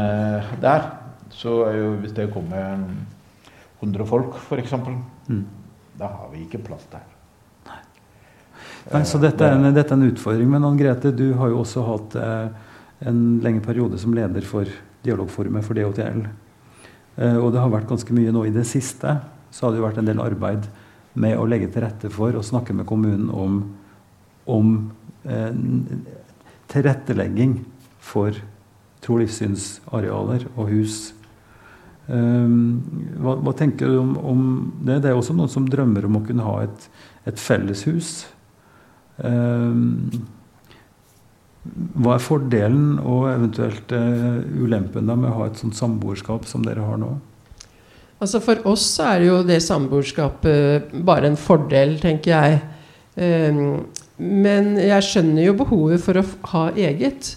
[0.61, 0.87] der,
[1.29, 2.83] så er jo hvis det kommer
[3.85, 4.73] 100 folk, f.eks.,
[5.29, 5.45] Mm.
[5.97, 7.05] da har vi ikke plass der.
[8.91, 10.49] Nei, så dette er, en, dette er en utfordring.
[10.49, 12.49] Men Ann Grete, du har jo også hatt eh,
[13.09, 14.69] en lenge periode som leder for
[15.05, 16.19] dialogforumet for DHTL.
[17.17, 19.15] Eh, og det har vært ganske mye nå i det siste.
[19.49, 20.67] Så har det jo vært en del arbeid
[21.17, 23.57] med å legge til rette for å snakke med kommunen om,
[24.45, 24.71] om
[25.25, 25.49] eh,
[26.69, 27.63] tilrettelegging
[28.03, 28.35] for
[29.01, 31.13] tro- og livssynsarealer og hus.
[32.05, 32.83] Um,
[33.17, 34.41] hva, hva tenker du om, om
[34.85, 35.01] det?
[35.03, 36.87] Det er også noen som drømmer om å kunne ha et,
[37.31, 38.25] et felleshus.
[39.17, 40.11] Um,
[41.95, 46.65] hva er fordelen og eventuelt eh, ulempen da med å ha et sånt samboerskap som
[46.65, 47.15] dere har nå?
[48.21, 52.59] Altså For oss er jo det samboerskapet bare en fordel, tenker jeg.
[53.19, 53.87] Ehm,
[54.17, 57.33] men jeg skjønner jo behovet for å ha eget.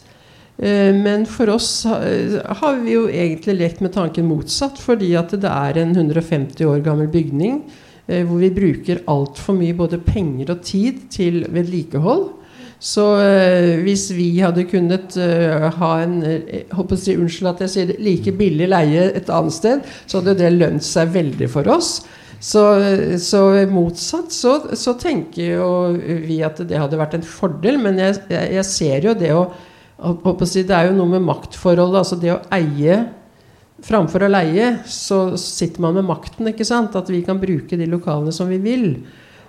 [0.58, 5.50] Eh, Men for oss har vi jo egentlig lekt med tanken motsatt, fordi at det
[5.50, 7.62] er en 150 år gammel bygning.
[8.08, 12.30] eh, hvor vi bruker altfor mye både penger og tid til vedlikehold.
[12.80, 16.22] Så øh, hvis vi hadde kunnet ha en
[16.72, 20.38] håper å Unnskyld at jeg sier det, like billig leie et annet sted, så hadde
[20.38, 22.06] det lønt seg veldig for oss.
[22.40, 22.62] Så,
[23.18, 25.70] så motsatt så, så, tenker jo
[26.22, 27.80] vi at det hadde vært en fordel.
[27.82, 29.48] Men jeg, jeg, ser jo det å,
[29.98, 32.02] Det er jo noe med maktforholdet.
[32.02, 32.98] Altså det å eie
[33.84, 36.50] framfor å leie, så sitter man med makten.
[36.50, 36.96] ikke sant?
[36.98, 38.92] At vi kan bruke de lokalene som vi vil.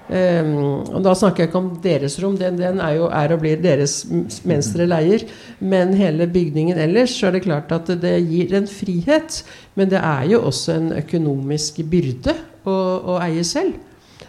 [0.09, 3.43] Um, og Da snakker jeg ikke om deres rom, den, den er jo er og
[3.43, 5.25] blir deres mens dere leier.
[5.61, 9.43] Men hele bygningen ellers, så er det klart at det gir en frihet.
[9.77, 12.33] Men det er jo også en økonomisk byrde
[12.65, 13.77] å, å eie selv.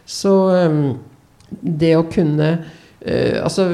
[0.05, 0.99] Så um,
[1.61, 3.65] det å kunne uh, Altså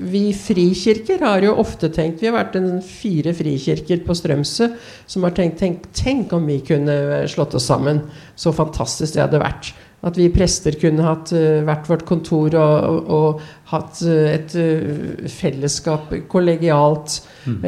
[0.00, 4.70] vi frikirker har jo ofte tenkt Vi har vært en fire frikirker på Strømsø
[5.10, 8.02] som har tenkt tenk, tenk om vi kunne slått oss sammen.
[8.38, 9.72] Så fantastisk det hadde vært.
[10.06, 13.42] At vi prester kunne hatt hvert vårt kontor og, og, og
[13.74, 17.20] hatt uh, et uh, fellesskap kollegialt.
[17.44, 17.60] Mm.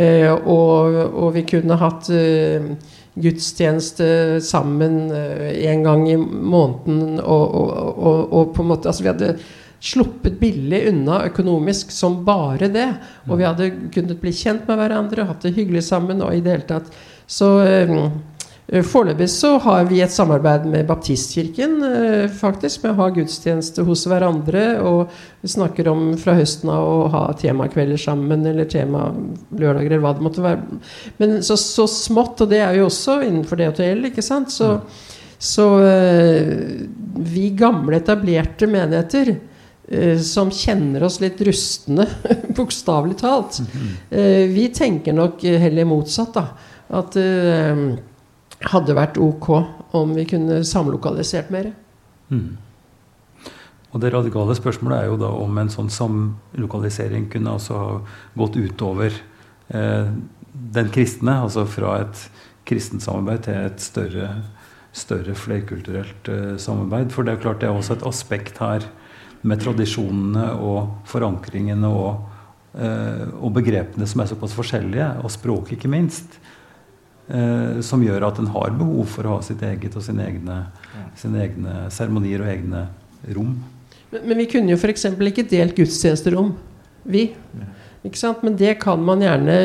[0.48, 2.08] Og, og, vi kunne hatt
[3.12, 4.06] gudstjeneste
[4.44, 7.18] sammen en gang i måneden.
[7.20, 9.34] Og, på en måte Altså, vi hadde
[9.82, 12.88] sluppet billig unna økonomisk som bare det.
[13.28, 16.56] Og vi hadde kunnet bli kjent med hverandre, hatt det hyggelig sammen og i det
[16.56, 16.92] hele tatt.
[17.26, 17.50] Så
[18.72, 23.84] Eh, foreløpig så har vi et samarbeid med Baptistkirken eh, faktisk, med å ha gudstjeneste
[23.84, 24.64] hos hverandre.
[24.86, 30.14] Og vi snakker om fra høsten av å ha temakvelder sammen, eller temalørdager, eller hva
[30.16, 30.80] det måtte være.
[31.20, 34.54] Men så, så, smått, og det er jo også innenfor DHTL, ikke sant.
[34.54, 34.76] Så,
[35.42, 36.52] så eh,
[37.34, 39.34] vi gamle, etablerte menigheter
[40.24, 42.06] som kjenner oss litt rustne,
[42.56, 43.58] bokstavelig talt.
[43.60, 43.90] Mhm.
[44.54, 46.46] vi tenker nok heller motsatt, da.
[46.92, 49.48] At det hadde vært ok
[49.98, 51.72] om vi kunne samlokalisert mer.
[52.32, 52.56] Mm.
[53.92, 57.90] Og Det radikale spørsmålet er jo da om en sånn samlokalisering kunne altså ha
[58.40, 59.12] gått utover
[59.68, 60.08] eh,
[60.52, 62.24] den kristne, altså fra et
[62.68, 64.30] kristent samarbeid til et større,
[64.96, 67.12] større flerkulturelt eh, samarbeid.
[67.12, 68.88] For det er klart det er også et aspekt her
[69.42, 72.22] med tradisjonene og forankringene og,
[72.78, 76.38] eh, og begrepene som er såpass forskjellige, og språket ikke minst
[77.28, 80.58] eh, som gjør at en har behov for å ha sitt eget og sine egne,
[81.18, 82.86] sine egne seremonier og egne
[83.34, 83.54] rom.
[84.12, 85.08] Men, men vi kunne jo f.eks.
[85.14, 86.52] ikke delt gudstjenesterom.
[87.02, 87.30] Vi.
[88.06, 88.42] Ikke sant?
[88.42, 89.56] Men det kan man gjerne,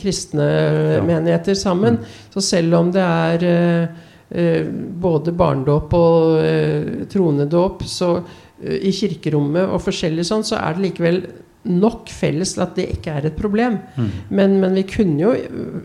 [0.00, 0.48] kristne
[0.96, 1.04] ja.
[1.04, 2.00] menigheter sammen.
[2.00, 2.16] Mm.
[2.34, 4.02] Så selv om det er eh,
[4.34, 4.64] eh
[5.04, 8.16] både barndåp og eh, tronedåp, så
[8.62, 11.20] i kirkerommet og forskjellig sånn, så er det likevel
[11.64, 13.78] nok felles til at det ikke er et problem.
[13.96, 14.10] Mm.
[14.28, 15.32] Men, men, vi kunne jo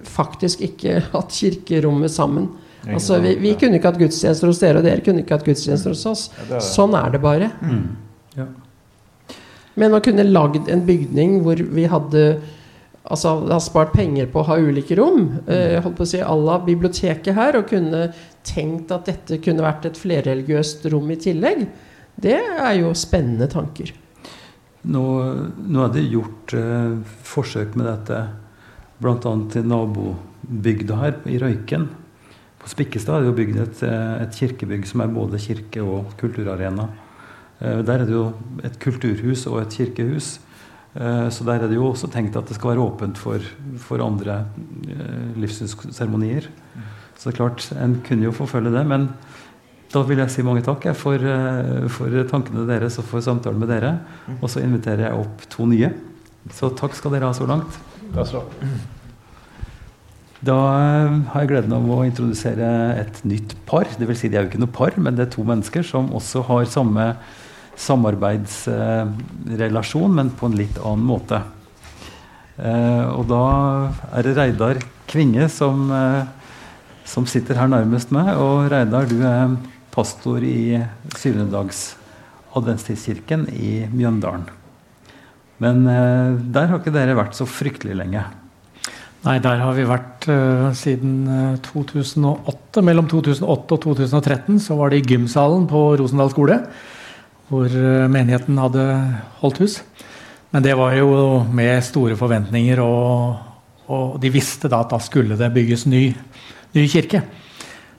[0.07, 2.49] faktisk ikke hatt kirkerommet sammen.
[2.87, 5.95] Altså, vi, vi kunne ikke hatt gudstjenester hos dere, og dere kunne ikke hatt gudstjenester
[5.95, 6.29] hos oss.
[6.63, 7.51] Sånn er det bare.
[7.63, 7.81] Mm.
[8.37, 8.47] Ja.
[9.79, 12.23] Men man kunne lagd en bygning hvor vi hadde
[13.09, 15.21] altså har spart penger på å ha ulike rom.
[15.49, 18.09] Eh, holdt på å si à la biblioteket her, og kunne
[18.47, 21.65] tenkt at dette kunne vært et flerreligiøst rom i tillegg.
[22.19, 23.93] Det er jo spennende tanker.
[24.89, 25.05] Nå,
[25.59, 28.19] nå er det gjort eh, forsøk med dette
[28.99, 29.33] bl.a.
[29.53, 31.87] til nabobygda her i Røyken.
[32.59, 36.13] På Spikkestad er det jo bygd et, eh, et, kirkebygg som er både kirke og
[36.19, 36.89] kulturarena.
[37.59, 38.29] Eh, der er det jo
[38.63, 40.37] et kulturhus og et kirkehus.
[40.95, 43.43] Eh, så der er det jo også tenkt at det skal være åpent for,
[43.77, 44.41] for andre
[44.89, 46.49] eh, livssynsseremonier.
[47.15, 48.85] Så det er klart, en kunne jo forfølge det.
[48.87, 49.09] men
[49.89, 53.69] da vil jeg si mange takk for, eh, for, tankene deres og for samtalen med
[53.73, 53.91] dere.
[54.37, 55.89] Og så inviterer jeg opp to nye.
[56.53, 57.79] Så takk skal dere ha så langt.
[60.45, 62.69] Da eh, har jeg gleden av å introdusere
[63.01, 63.85] et nytt par.
[63.97, 66.13] Det vil si, de er jo ikke noe par, men det er to mennesker som
[66.13, 67.15] også har samme
[67.79, 71.37] samarbeidsrelasjon, men på en litt annen måte.
[72.61, 73.45] Eh, og da
[74.13, 74.77] er det Reidar
[75.09, 75.89] Kvinge som,
[77.09, 78.37] som sitter her nærmest meg.
[78.37, 79.57] Og Reidar, du er
[79.93, 80.79] pastor i
[81.17, 81.93] syvendedags
[82.57, 84.47] adventstidskirken i Mjøndalen.
[85.59, 88.23] Men eh, der har ikke dere vært så fryktelig lenge.
[89.25, 92.79] Nei, der har vi vært uh, siden 2008.
[92.79, 96.55] Eh, Mellom 2008 og 2013 så var det i gymsalen på Rosendal skole.
[97.49, 98.85] Hvor uh, menigheten hadde
[99.41, 99.75] holdt hus.
[100.55, 101.09] Men det var jo
[101.51, 106.07] med store forventninger, og, og de visste da at da skulle det bygges ny,
[106.73, 107.21] ny kirke.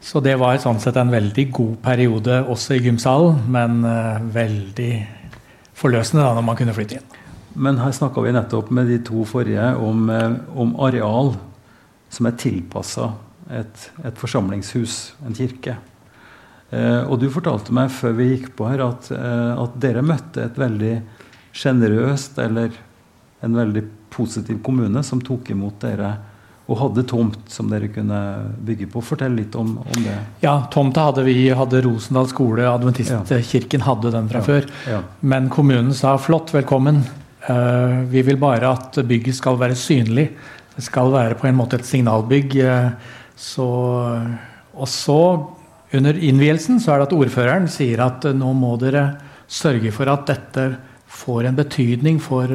[0.01, 4.93] Så det var sånn sett en veldig god periode også i gymsalen, men uh, veldig
[5.77, 7.19] forløsende da når man kunne flytte inn.
[7.61, 11.35] Men her snakka vi nettopp med de to forrige om, uh, om areal
[12.11, 13.13] som er tilpassa
[13.51, 15.77] et, et, forsamlingshus, en kirke.
[16.71, 20.45] Eh, og du fortalte meg før vi gikk på her, at, eh, at dere møtte
[20.47, 20.95] et veldig
[21.57, 22.75] sjenerøst eller
[23.43, 23.83] en veldig
[24.15, 26.13] positiv kommune som tok imot dere
[26.71, 28.19] og hadde tomt som dere kunne
[28.63, 29.03] bygge på.
[29.03, 30.15] Fortell litt om, om det.
[30.45, 31.35] Ja, tomta hadde vi.
[31.51, 32.69] hadde Rosendal skole.
[32.71, 34.45] Adventistkirken hadde den fra Ja.
[34.47, 34.69] før.
[34.87, 35.01] Ja.
[35.21, 37.03] Men kommunen sa flott, velkommen.
[37.49, 40.29] Uh, vi vil bare at bygget skal være synlig.
[40.77, 42.55] Det skal være på en måte et signalbygg.
[42.63, 42.93] Uh,
[43.35, 43.67] så,
[44.77, 45.19] og så,
[45.93, 49.17] under innvielsen, så er det at ordføreren sier at uh, nå må dere
[49.51, 50.77] sørge for at dette
[51.11, 52.47] får en betydning for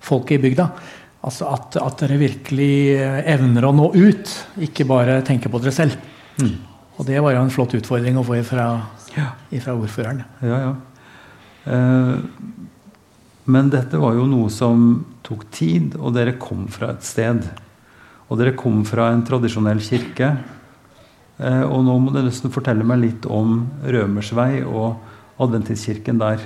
[0.00, 0.70] folket i bygda.
[1.24, 5.72] Altså at, at dere virkelig eh, evner å nå ut, ikke bare tenke på dere
[5.72, 5.96] selv.
[6.40, 6.56] Mm.
[6.98, 8.66] Og det var jo en flott utfordring å få ifra,
[9.54, 10.20] ifra ordføreren.
[10.44, 10.74] Ja, ja.
[11.64, 12.16] Eh,
[13.44, 17.42] men dette var jo noe som tok tid, og dere kom fra et sted.
[18.28, 20.30] Og dere kom fra en tradisjonell kirke.
[21.38, 26.44] Eh, og nå må dere nesten fortelle meg litt om Rømersvei og adventistkirken der.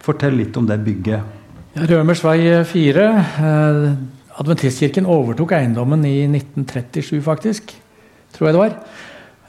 [0.00, 1.36] Fortell litt om det bygget.
[1.76, 3.04] Ja, Rømers vei 4.
[3.46, 3.84] Eh,
[4.40, 7.74] Adventistkirken overtok eiendommen i 1937, faktisk.
[8.32, 8.76] Tror jeg det var.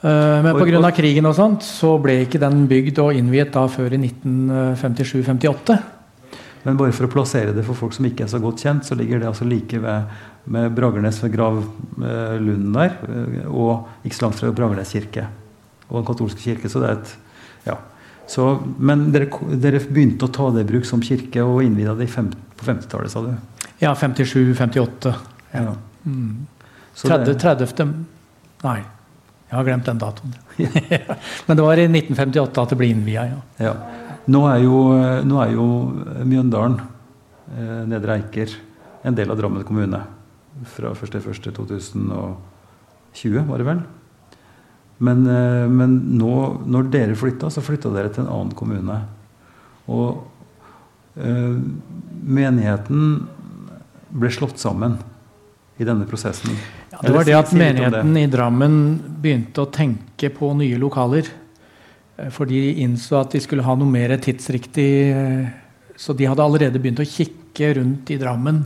[0.01, 0.91] Eh, men pga.
[0.97, 5.77] krigen og sånt, så ble ikke den bygd og innviet da før i 1957-58.
[6.65, 8.97] Men bare for å plassere det for folk som ikke er så godt kjent, så
[8.97, 10.11] ligger det altså like ved
[10.51, 15.27] med Bragernes ved gravlunden der, eh, og ikke så langt fra Bragernes kirke
[15.87, 16.69] og den katolske kirke.
[16.71, 17.15] Så det er et
[17.69, 17.77] ja.
[18.31, 18.47] Så,
[18.79, 19.27] men dere,
[19.59, 23.23] dere begynte å ta det i bruk som kirke og innvida det på 50-tallet, sa
[23.25, 23.33] du?
[23.81, 25.13] Ja, 57-58.
[25.51, 25.73] Ja.
[26.03, 26.47] Mm.
[27.01, 27.93] 30, 30.
[28.61, 28.77] Nei,
[29.49, 30.35] jeg har glemt den datoen.
[31.47, 33.39] men det var i 1958 at det ble innvia, ja.
[33.57, 33.73] Ja.
[34.29, 34.77] Nå er jo,
[35.25, 35.65] nå er jo
[36.29, 36.77] Mjøndalen,
[37.55, 38.49] eh, Nedre Eiker,
[39.01, 39.97] en del av Drammen kommune.
[40.75, 43.81] Fra 1.1.2020, var det vel?
[45.01, 49.01] Men, eh, men nå, når dere flytta, så flytta dere til en annen kommune.
[49.89, 50.21] Og
[51.17, 51.57] eh,
[52.21, 53.25] menigheten
[54.11, 54.97] ble slått sammen
[55.81, 56.55] i denne prosessen.
[56.91, 58.25] Ja, det var det at menigheten det.
[58.25, 58.75] i Drammen
[59.23, 61.29] begynte å tenke på nye lokaler.
[62.17, 65.47] eh, For de innså at de skulle ha noe mer tidsriktig eh,
[65.95, 68.63] Så de hadde allerede begynt å kikke rundt i Drammen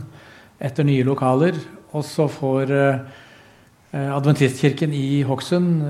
[0.60, 1.56] etter nye lokaler.
[1.92, 2.98] Og så får eh,
[3.96, 5.82] Adventistkirken i Hokksund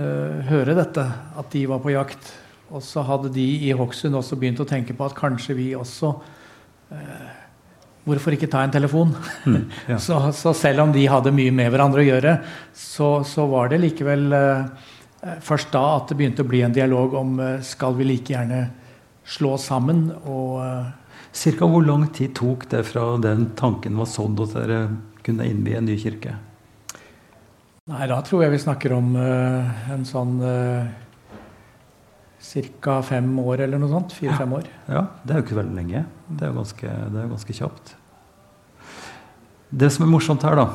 [0.46, 2.28] høre dette, at de var på jakt.
[2.70, 6.12] Og så hadde de i Hokksund også begynt å tenke på at kanskje vi også
[8.06, 9.14] Hvorfor ikke ta en telefon?
[9.44, 9.98] Mm, ja.
[9.98, 12.36] Så, så selv om de hadde mye med hverandre å gjøre,
[12.70, 14.92] så, så var det likevel eh,
[15.42, 18.68] først da at det begynte å bli en dialog om eh, skal vi like gjerne
[19.26, 20.94] slå sammen og eh,
[21.36, 24.78] Cirka hvor lang tid tok det fra den tanken var sådd, at dere
[25.26, 26.32] kunne innvie en ny kirke?
[27.92, 30.86] Nei, da tror jeg vi snakker om eh, en sånn uh,
[32.80, 33.00] ca.
[33.02, 34.12] fem år eller noe sånt.
[34.16, 34.66] Fire-fem år.
[34.88, 36.04] Ja, det er jo ikke veldig lenge.
[36.28, 37.94] Det er jo ganske, det er ganske kjapt.
[39.76, 40.68] Det som er morsomt her, da,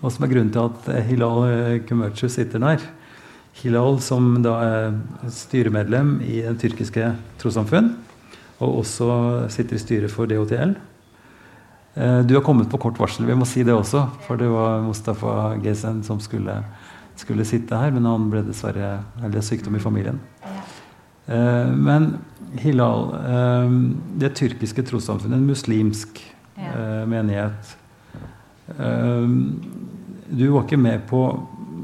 [0.00, 2.80] og som er grunnen til at Hilal eh, Kumercu sitter der
[3.58, 4.94] Hilal, som da er
[5.34, 7.10] styremedlem i det tyrkiske
[7.42, 7.90] trossamfunn,
[8.62, 9.08] og også
[9.52, 10.76] sitter i styret for DHTL.
[11.98, 14.80] Eh, Du har kommet på kort varsel, vi må si det også, for det var
[14.86, 16.54] Mustafa Gesen som skulle,
[17.18, 20.20] skulle sitte her, men han ble dessverre eller sykdom i familien.
[21.28, 22.18] Eh, Men
[22.58, 23.70] Hilal, eh,
[24.18, 26.22] det tyrkiske trossamfunnet, en muslimsk
[26.56, 26.72] Ja.
[26.74, 27.76] eh, menighet
[30.30, 31.20] Du var ikke med på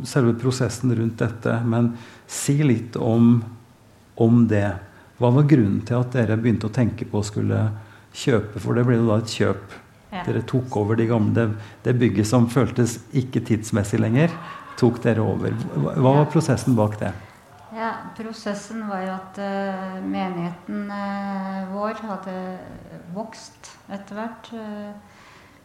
[0.05, 3.43] selve prosessen rundt dette, men si litt om,
[4.17, 4.75] om det.
[5.19, 7.71] Hva var grunnen til at dere begynte å tenke på å skulle
[8.13, 8.61] kjøpe?
[8.61, 9.79] For det ble jo da et kjøp.
[10.13, 10.25] Ja.
[10.27, 11.47] Dere tok over de gamle,
[11.83, 14.31] det, bygget som føltes ikke tidsmessig lenger,
[14.77, 15.57] tok dere over.
[15.75, 17.15] Hva var prosessen bak det?
[17.75, 22.35] Ja, prosessen var jo at uh, menigheten uh, vår hadde
[23.17, 24.51] vokst etter hvert.
[24.55, 24.93] Uh,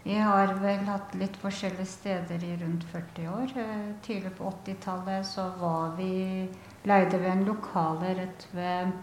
[0.02, 3.54] vi har vel hatt litt forskjellige steder i rundt 40 år.
[4.02, 6.48] Tidlig på 80-tallet så var vi
[6.88, 8.94] Leide vi en lokale rett ved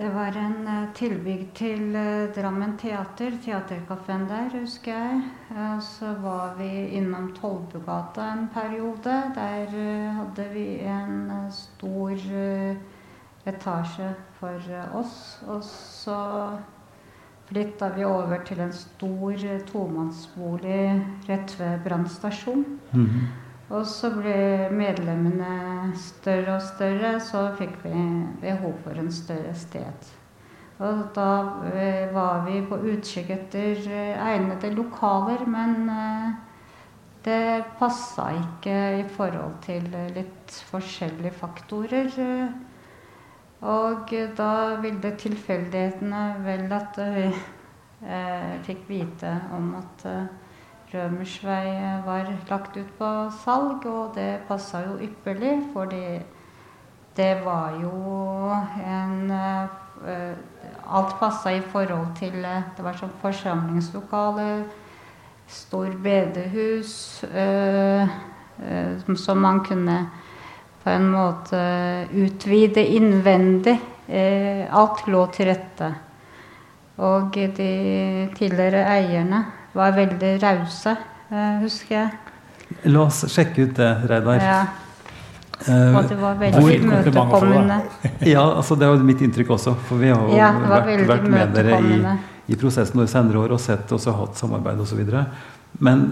[0.00, 5.18] Det var en eh, tilbygg til eh, Drammen teater, teaterkafeen der, husker jeg.
[5.52, 9.18] Eh, så var vi innom Tollbugata en periode.
[9.36, 9.74] Der
[10.16, 12.16] hadde vi en stor
[13.52, 14.72] etasje for
[15.02, 15.20] oss.
[15.44, 16.16] Og så
[17.52, 20.82] flytta vi over til en stor tomannsbolig
[21.28, 22.64] rett ved brannstasjon.
[22.94, 23.49] Mhm.
[23.70, 27.92] Og så ble medlemmene større og større, så fikk vi
[28.42, 30.08] behov for en større sted.
[30.80, 31.28] Og da
[31.70, 36.32] eh, var vi på utkikk etter eh, egnede lokaler, men eh,
[37.22, 42.10] det passa ikke i forhold til litt forskjellige faktorer.
[43.60, 47.26] Og da ville tilfeldighetene vel at vi
[48.64, 50.06] fikk vite om at
[50.90, 51.70] Rømersvei
[52.02, 53.08] var lagt ut på
[53.44, 56.18] salg, og det passa jo ypperlig, fordi
[57.16, 57.92] det var jo
[58.86, 60.34] en eh,
[60.90, 64.64] Alt passa i forhold til eh, Det var som forsamlingslokale,
[65.46, 68.08] stor bedehus, eh,
[69.16, 70.00] som man kunne
[70.82, 71.60] på en måte
[72.12, 73.78] utvide innvendig.
[74.70, 75.94] Alt lå til rette.
[76.98, 80.96] Og de tidligere eierne var veldig rause,
[81.30, 82.10] eh, husker jeg.
[82.90, 84.44] La oss sjekke ut det, Reidar.
[84.44, 84.60] Ja,
[85.68, 87.76] Eh, og det var veldig imøtekommende.
[88.32, 89.74] ja, altså det var mitt inntrykk også.
[89.88, 91.98] For vi har jo Ja, vært, vært med dere i,
[92.54, 95.02] i prosessen og senere år og sett og så hatt samarbeid osv.
[95.84, 96.06] Men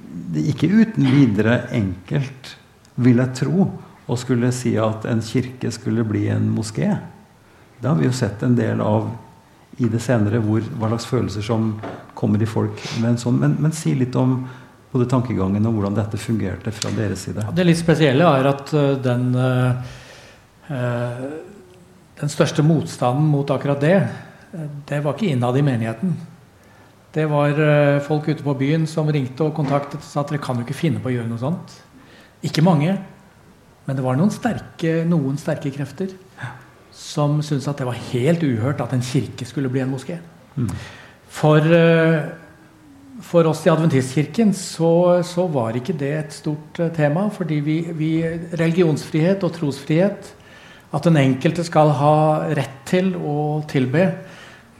[0.00, 2.56] det er ikke uten videre enkelt,
[3.00, 3.70] vil jeg tro,
[4.10, 6.96] å skulle si at en kirke skulle bli en moské.
[7.78, 9.06] Det har vi jo sett en del av
[9.80, 11.76] i det senere, hvor, hva slags følelser som
[12.20, 12.82] kommer de folk.
[13.00, 14.42] med en sånn, Men, men si litt om
[14.90, 17.46] både tankegangen og hvordan dette fungerte fra deres side.
[17.54, 19.92] Det litt spesielle er at eh, den, eh,
[20.74, 21.22] eh,
[22.20, 23.96] den største motstanden mot akkurat det,
[24.90, 26.16] det var ikke innad i menigheten.
[27.14, 27.54] Det var
[28.06, 30.78] folk ute på byen som ringte og kontaktet og sa at dere kan jo ikke
[30.78, 31.74] finne på å gjøre noe sånt.
[32.46, 32.96] Ikke mange,
[33.86, 36.12] men det var noen sterke, noen sterke krefter
[36.94, 40.18] som syntes at det var helt uhørt at en kirke skulle bli en moské.
[40.58, 40.70] Mm.
[41.30, 42.20] For, eh,
[43.22, 47.28] for oss i Adventistkirken så, så var ikke det et stort eh, tema.
[47.32, 48.10] Fordi vi, vi,
[48.58, 50.34] religionsfrihet og trosfrihet,
[50.90, 52.14] at den enkelte skal ha
[52.58, 54.08] rett til å tilbe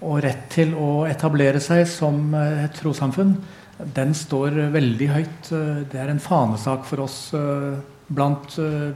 [0.01, 3.37] og rett til å etablere seg som eh, et trossamfunn,
[3.97, 5.53] den står veldig høyt.
[5.55, 7.79] Eh, Det er en fanesak for oss eh,
[8.11, 8.93] blant eh,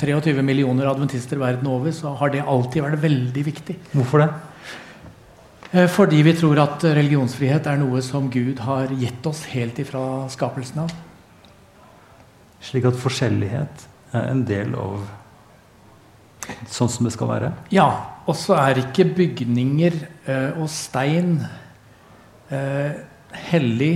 [0.00, 1.92] 23 millioner adventister verden over.
[1.92, 3.76] Så har det alltid vært veldig viktig.
[3.92, 4.30] Hvorfor det?
[5.72, 10.02] Eh, Fordi vi tror at religionsfrihet er noe som Gud har gitt oss helt ifra
[10.32, 10.94] skapelsen av.
[12.60, 15.04] Slik at forskjellighet er en del av
[16.66, 17.52] sånn som det skal være?
[17.70, 17.86] Ja,
[18.26, 19.94] og så er ikke bygninger
[20.26, 21.38] eh, og stein
[22.50, 22.98] eh,
[23.50, 23.94] hellig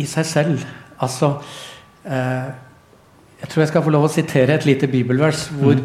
[0.00, 0.64] i seg selv.
[1.00, 1.28] Altså
[2.04, 5.78] Jeg tror jeg skal få lov å sitere et lite bibelvers hvor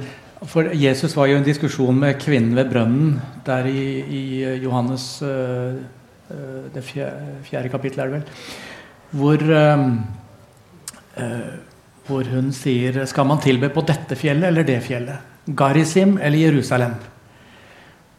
[0.47, 3.17] For Jesus var jo i en diskusjon med kvinnen ved brønnen
[3.47, 4.21] der i, i
[4.63, 5.81] Johannes eh,
[6.31, 8.45] eh, det fjerde, fjerde kapittel, er det vel.
[9.19, 9.83] Hvor uh,
[11.17, 11.53] uh,
[12.05, 15.25] hvor hun sier Skal man tilbe på dette fjellet eller det fjellet?
[15.57, 16.93] Garisim eller Jerusalem?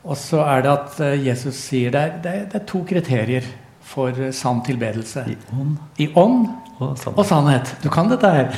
[0.03, 3.47] Og så er det at Jesus sier det er, det er, det er to kriterier
[3.91, 5.25] for sann tilbedelse.
[5.31, 6.47] I ånd I ånd
[6.81, 7.19] og sannhet.
[7.19, 7.75] og sannhet.
[7.83, 8.51] Du kan dette her.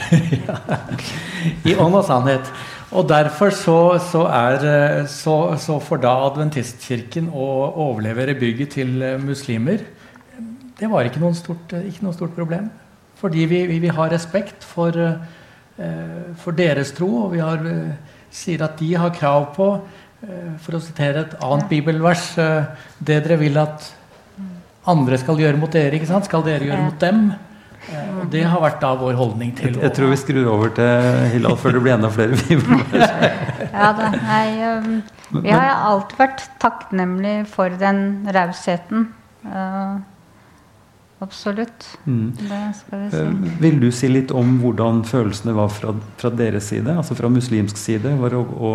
[1.70, 2.48] I ånd og sannhet.
[2.92, 7.46] Og derfor så, så, er, eh, så, så får da adventistkirken å
[7.86, 9.86] overlevere bygget til eh, muslimer.
[10.76, 12.68] Det var ikke noe stort, eh, ikke noe stort problem.
[13.16, 14.96] Fordi vi, vi, vi har respekt for,
[16.42, 17.60] for deres tro, og vi har,
[18.34, 19.68] sier at de har krav på,
[20.64, 23.86] for å sitere et annet bibelvers, det dere vil at
[24.90, 26.26] andre skal gjøre mot dere, ikke sant?
[26.26, 27.22] skal dere gjøre mot dem.
[27.90, 30.70] Eh, og det har vært da vår holdning til Jeg, jeg tror vi skrur over
[30.76, 32.38] til Hillal før det blir enda flere.
[33.72, 34.96] Ja da, nei, um,
[35.42, 38.02] vi har alltid vært takknemlige for den
[38.36, 39.06] rausheten.
[39.46, 40.02] Uh,
[41.24, 41.86] absolutt.
[42.04, 42.34] Mm.
[42.36, 43.22] Det skal vi si.
[43.22, 47.32] Uh, Vil du si litt om hvordan følelsene var fra, fra deres side, altså fra
[47.32, 48.74] muslimsk side, var å, å,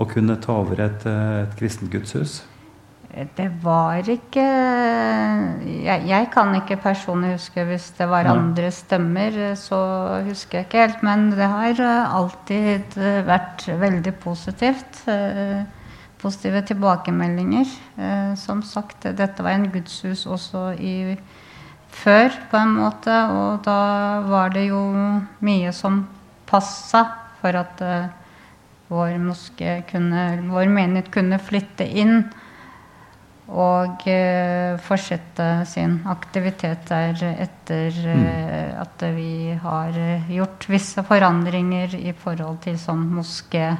[0.00, 2.40] å kunne ta over et, eh, et kristent gudshus?
[3.08, 9.78] Det var ikke jeg, jeg kan ikke personlig huske hvis det var andre stemmer, så
[10.26, 11.02] husker jeg ikke helt.
[11.06, 15.02] Men det har alltid vært veldig positivt.
[15.08, 15.64] uh,
[16.18, 17.70] Positive tilbakemeldinger.
[17.96, 21.16] Uh, Som sagt, dette var en gudshus også i
[21.88, 23.14] før, på en måte.
[23.32, 23.80] Og da
[24.28, 24.82] var det jo
[25.40, 26.02] mye som
[26.46, 27.06] passa
[27.40, 28.12] for at uh,
[28.92, 32.28] vår moské kunne, vår menighet kunne flytte inn
[33.48, 41.94] og eh, fortsette sin aktivitet der etter eh, at vi har eh, gjort visse forandringer
[41.96, 43.70] i forhold til sånn moské.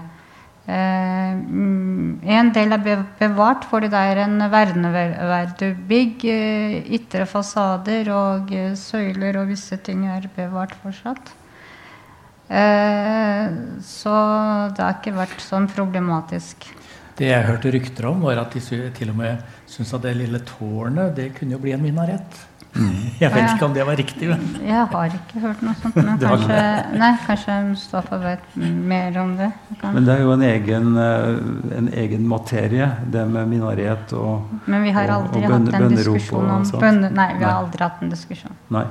[0.69, 6.25] Eh, mm, en del er bevart fordi det er en verneverdig bygg.
[6.25, 11.35] Eh, ytre fasader og eh, søyler og visse ting er bevart fortsatt.
[12.49, 13.53] Eh,
[13.85, 14.17] så
[14.73, 16.71] det har ikke vært sånn problematisk.
[17.19, 18.61] Det jeg hørte rykter om, var at de
[18.95, 22.45] til og med syntes at det lille tårnet det kunne jo bli en minaret.
[23.19, 24.27] Jeg vet ikke om det var riktig.
[24.29, 24.43] Men.
[24.63, 26.59] Jeg har ikke hørt noe sånt, men kanskje,
[27.01, 29.49] nei, kanskje Mustafa vet mer om det.
[29.83, 34.85] Men det er jo en egen, eh, en egen materie, det med minaret og Men
[34.85, 37.11] vi har aldri og bønne- hatt en diskusjon om bønner.
[37.17, 37.63] Nei, vi har Nei.
[37.65, 38.55] aldri hatt en diskusjon.
[38.77, 38.85] Nei.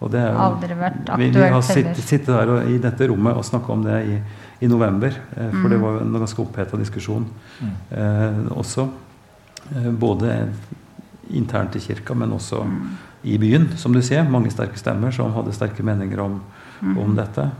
[0.00, 2.78] Og det er jo, Aldri vært aktuelt vi, vi har sittet, sittet der og, i
[2.80, 4.18] dette rommet og snakka om det i,
[4.64, 5.12] i november.
[5.36, 5.70] Eh, for Mm.
[5.70, 7.26] det var en ganske oppheta diskusjon
[7.92, 8.88] eh, også.
[9.76, 10.48] Eh, både
[11.30, 12.64] internt i kirka, men også
[13.22, 14.24] i byen, som du ser.
[14.24, 16.40] Mange sterke stemmer som hadde sterke meninger om,
[16.82, 16.96] Mm.
[16.98, 17.50] om dette.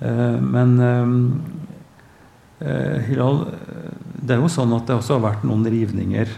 [0.00, 0.78] Eh, men
[2.60, 3.40] eh, Hilal,
[4.22, 6.28] det er jo sånn at det også har vært noen rivninger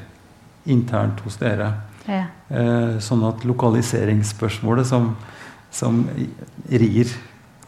[0.67, 1.71] internt hos dere.
[2.09, 2.25] Ja.
[2.49, 5.11] Eh, sånn at lokaliseringsspørsmålet som,
[5.71, 6.03] som
[6.71, 7.13] rir,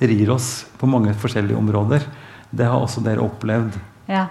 [0.01, 2.07] rir oss på mange forskjellige områder,
[2.51, 3.77] det har også dere opplevd.
[4.09, 4.27] ja.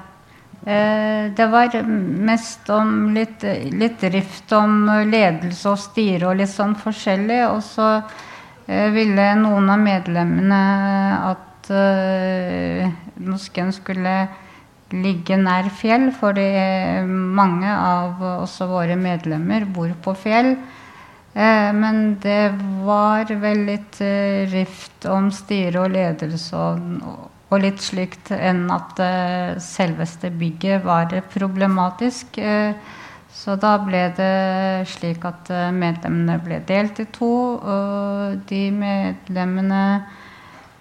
[0.70, 1.82] Eh, det var
[2.30, 3.41] mest om litt,
[3.74, 7.39] litt drift om ledelse og styre og litt sånn forskjellig.
[7.49, 7.88] Og så
[8.67, 10.59] eh, ville noen av medlemmene
[11.32, 12.86] at eh,
[13.26, 14.13] moskeen skulle
[14.93, 16.45] ligge nær fjell, fordi
[17.05, 20.55] mange av også våre medlemmer bor på fjell.
[21.38, 22.55] Men det
[22.88, 23.99] var vel litt
[24.49, 31.14] rift om styre og ledelse og, og litt slikt enn at uh, selveste bygget var
[31.34, 32.38] problematisk.
[32.38, 32.74] Uh,
[33.39, 37.30] så da ble det slik at eh, medlemmene ble delt i to.
[37.62, 39.84] Og de medlemmene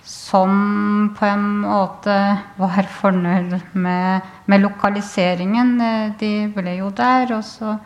[0.03, 2.17] som på en måte
[2.59, 5.77] var fornøyd med, med lokaliseringen,
[6.19, 7.37] de ble jo der.
[7.37, 7.77] Og, så,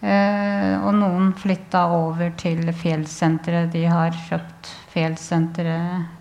[0.00, 3.70] og noen flytta over til Fjellsenteret.
[3.76, 6.19] De har kjøpt Fjellsenteret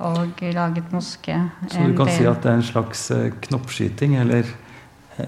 [0.00, 1.36] og laget moske.
[1.68, 4.42] Så du kan del- si at det er en slags eh, knoppskyting, eller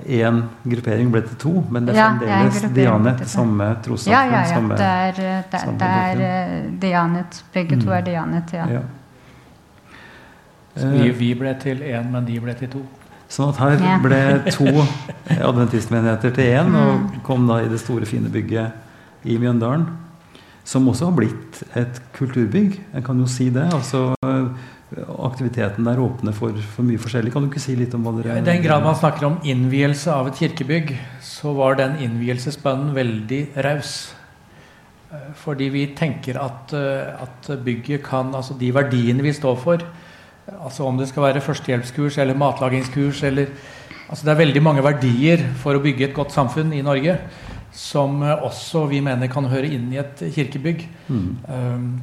[0.06, 3.24] én gruppering ble til to, men det er Ja, det er fremdeles Dianet, to.
[3.28, 4.32] samme Ja, trossamfunn.
[4.32, 4.44] ja, ja.
[4.54, 7.44] samme- Det er, eh, det, det er eh, Dianet.
[7.52, 7.92] Begge to Mm.
[7.92, 8.66] er Dianet, ja.
[8.70, 8.80] ja.
[10.76, 12.82] Så vi, Eh, vi ble til én, men de ble til to.
[13.28, 13.98] Sånn at her Ja.
[14.02, 14.66] ble to
[15.40, 17.20] adventistmenigheter til én, og Mm.
[17.24, 18.70] kom da i det store, fine bygget
[19.24, 19.86] i Mjøndalen.
[20.64, 22.76] Som også har blitt et kulturbygg.
[22.94, 23.64] En kan jo si det.
[23.72, 24.68] altså eh,
[25.22, 27.32] Aktiviteten der åpner for, for mye forskjellig.
[27.32, 30.10] Kan du ikke si litt om hva dere I den grad man snakker om innvielse
[30.12, 33.94] av et kirkebygg, så var den innvielsesbønnen veldig raus.
[35.10, 39.84] Eh, Fordi vi tenker at, eh, at bygget kan Altså de verdiene vi står for,
[40.50, 43.52] altså om det skal være førstehjelpskurs eller matlagingskurs eller
[44.10, 47.14] Altså det er veldig mange verdier for å bygge et godt samfunn i Norge
[47.72, 50.86] som eh, også vi mener kan høre inn i et kirkebygg.
[51.08, 51.36] Mm.
[51.48, 52.00] Um,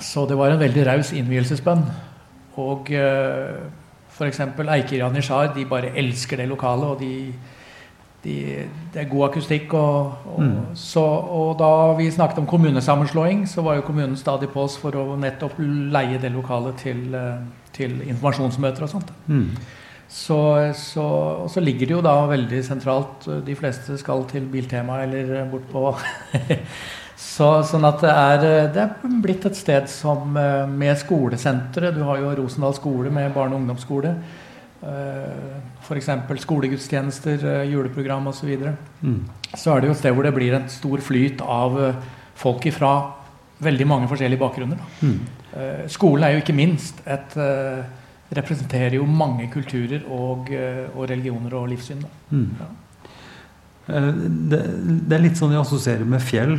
[0.00, 1.82] så det var en veldig raus innvielsesbønn.
[2.62, 3.66] Og uh,
[4.14, 4.40] f.eks.
[4.40, 6.84] Eiker Janitsjar de bare elsker det lokalet.
[6.94, 7.32] Og de,
[8.24, 8.34] de,
[8.94, 9.74] det er god akustikk.
[9.74, 10.74] Og, og, Mm.
[10.74, 14.90] så, og da vi snakket om kommunesammenslåing, så var jo kommunen stadig på oss for
[14.98, 15.58] å nettopp
[15.94, 17.38] leie det lokalet til, eh,
[17.72, 19.12] til informasjonsmøter og sånt.
[19.26, 19.50] Mm.
[20.14, 20.38] Så,
[20.78, 21.04] så,
[21.42, 23.26] og så ligger det jo da veldig sentralt.
[23.46, 25.82] De fleste skal til Biltema eller bort på
[27.34, 28.46] så, Sånn at det er,
[28.76, 33.34] det er blitt et sted som eh, med skolesenteret Du har jo Rosendal skole med
[33.34, 34.14] barne- og ungdomsskole.
[34.84, 36.08] F.eks.
[36.44, 38.38] skolegudstjenester, eh, juleprogram osv.
[38.38, 38.76] Så, videre.
[39.00, 39.24] Mm.
[39.56, 42.00] så er det jo et sted hvor det blir en stor flyt av eh,
[42.36, 42.94] folk ifra
[43.64, 44.80] veldig mange forskjellige bakgrunner.
[45.00, 45.20] Mm.
[45.54, 47.84] Eh, Skolen er jo ikke minst et eh,
[48.36, 52.02] representerer jo mange kulturer og, eh, og religioner og livssyn.
[52.30, 52.48] Mm.
[52.60, 52.72] Ja.
[53.84, 54.58] Det,
[55.04, 56.56] det er litt sånn jeg assosierer med fjell.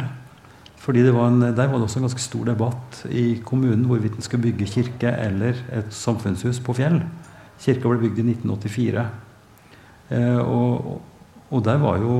[0.85, 4.19] Fordi det var en, Der var det også en ganske stor debatt i kommunen hvorvidt
[4.19, 6.99] en skulle bygge kirke eller et samfunnshus på fjell.
[7.59, 9.05] Kirka ble bygd i 1984.
[10.13, 11.01] Eh, og,
[11.49, 12.19] og der var jo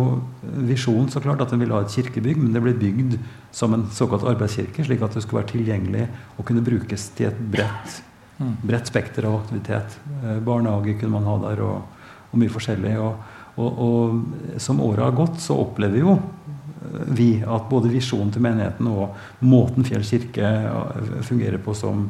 [0.65, 3.19] visjonen så klart at en ville ha et kirkebygg, men det ble bygd
[3.53, 6.07] som en såkalt arbeidskirke, slik at det skulle være tilgjengelig
[6.39, 8.01] og kunne brukes til et bredt.
[8.37, 9.99] Bredt spekter av aktivitet.
[10.23, 12.95] Eh, barnehage kunne man ha der, og, og mye forskjellig.
[12.99, 18.33] Og, og, og som året har gått, så opplever jo eh, vi at både visjonen
[18.35, 22.09] til menigheten og måten Fjell kirke eh, fungerer på som,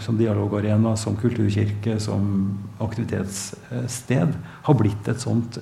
[0.00, 2.30] som dialogarena, som kulturkirke, som
[2.80, 5.58] aktivitetssted, har blitt et sånt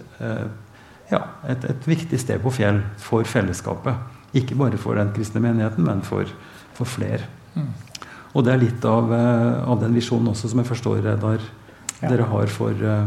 [1.10, 1.18] ja,
[1.50, 3.98] et, et viktig sted på Fjell for fellesskapet.
[4.38, 6.30] Ikke bare for den kristne menigheten, men for,
[6.78, 7.26] for flere.
[7.56, 7.72] Mm.
[8.36, 11.40] Og det er litt av, eh, av den visjonen også som jeg forstår Reidar,
[12.02, 12.08] Ja.
[12.10, 13.06] dere har for, eh,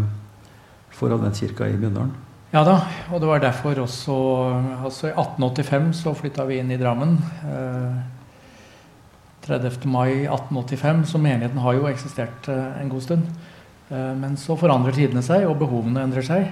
[0.89, 2.15] for adventkirka i Bjørndalen.
[2.51, 2.82] Ja da,
[3.13, 4.15] og det var derfor også
[4.84, 7.19] altså I 1885 så flytta vi inn i Drammen.
[7.45, 8.01] Eh,
[9.45, 9.86] 30.
[9.86, 13.30] mai 1885, så menigheten har jo eksistert eh, en god stund.
[13.89, 16.51] Eh, men så forandrer tidene seg, og behovene endrer seg.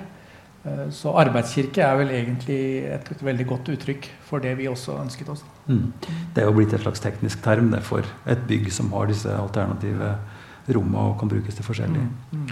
[0.66, 4.98] Eh, så arbeidskirke er vel egentlig et, et, veldig godt uttrykk for det vi også
[5.02, 5.46] ønsket oss.
[5.68, 5.92] Mm.
[6.34, 9.32] Det er jo blitt et slags teknisk term det for et bygg som har disse
[9.32, 10.14] alternative
[10.76, 12.04] rommene og kan brukes til forskjellig.
[12.32, 12.48] Mm.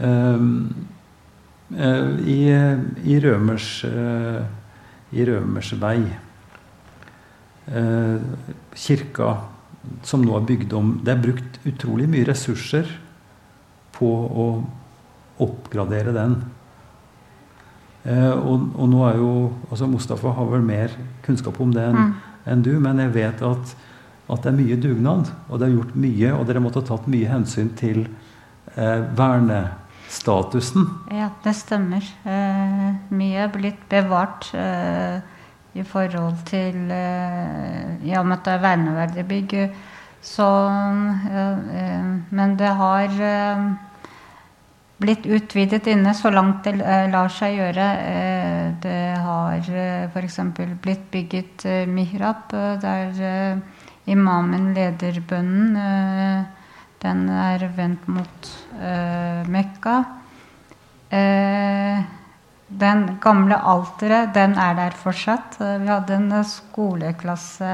[0.00, 0.74] Um,
[1.76, 2.40] uh, i,
[3.04, 4.44] i, Rømers uh,
[5.12, 5.98] i Rømers vei
[7.68, 8.20] uh,
[8.76, 9.34] Kirka
[10.04, 12.88] som nå er bygd om Det er brukt utrolig mye ressurser
[13.96, 14.46] på å
[15.40, 16.34] oppgradere den.
[18.04, 19.30] Uh, og, og, nå er jo
[19.68, 20.92] altså Mustafa har vel mer
[21.24, 22.12] kunnskap om det enn mm.
[22.48, 23.74] En du, men jeg vet at,
[24.28, 25.30] at, det er mye dugnad.
[25.48, 30.88] Og det er gjort mye, og dere måtte ha tatt mye hensyn til eh, vernestatusen.
[31.12, 32.06] Ja, det stemmer.
[32.24, 35.20] Eh, mye er blitt bevart eh,
[35.76, 39.56] i forhold til eh, I og med at det er verneverdige bygg.
[40.20, 43.14] Så eh, Men det har
[45.00, 47.88] blitt utvidet inne så langt det eh, lar seg gjøre.
[48.04, 50.38] Eh, det har eh, f.eks.
[50.82, 53.60] blitt bygget mihrab, der
[54.10, 56.46] imamen leder bønnen.
[57.00, 58.48] Den er vendt mot
[59.48, 59.94] Mekka.
[62.70, 65.56] Den gamle alteret, den er der fortsatt.
[65.60, 67.72] Vi hadde en skoleklasse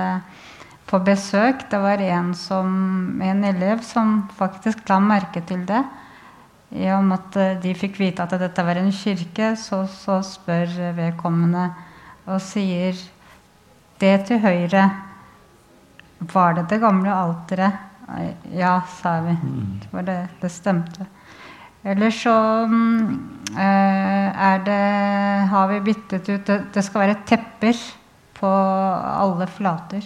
[0.86, 1.66] på besøk.
[1.70, 5.82] Det var en, som, en elev som faktisk la merke til det.
[6.74, 10.18] I og med at eh, de fikk vite at dette var en kirke, så, så
[10.26, 11.68] spør vedkommende
[12.26, 12.96] og sier
[13.96, 14.82] Det til høyre,
[16.32, 17.84] var det det gamle alteret?
[18.54, 19.36] Ja, sa vi.
[19.90, 21.06] for Det, det, det stemte.
[21.86, 22.34] Eller så
[22.66, 23.06] mm,
[23.54, 27.78] eh, er det Har vi byttet ut Det, det skal være tepper
[28.36, 30.04] på alle flater.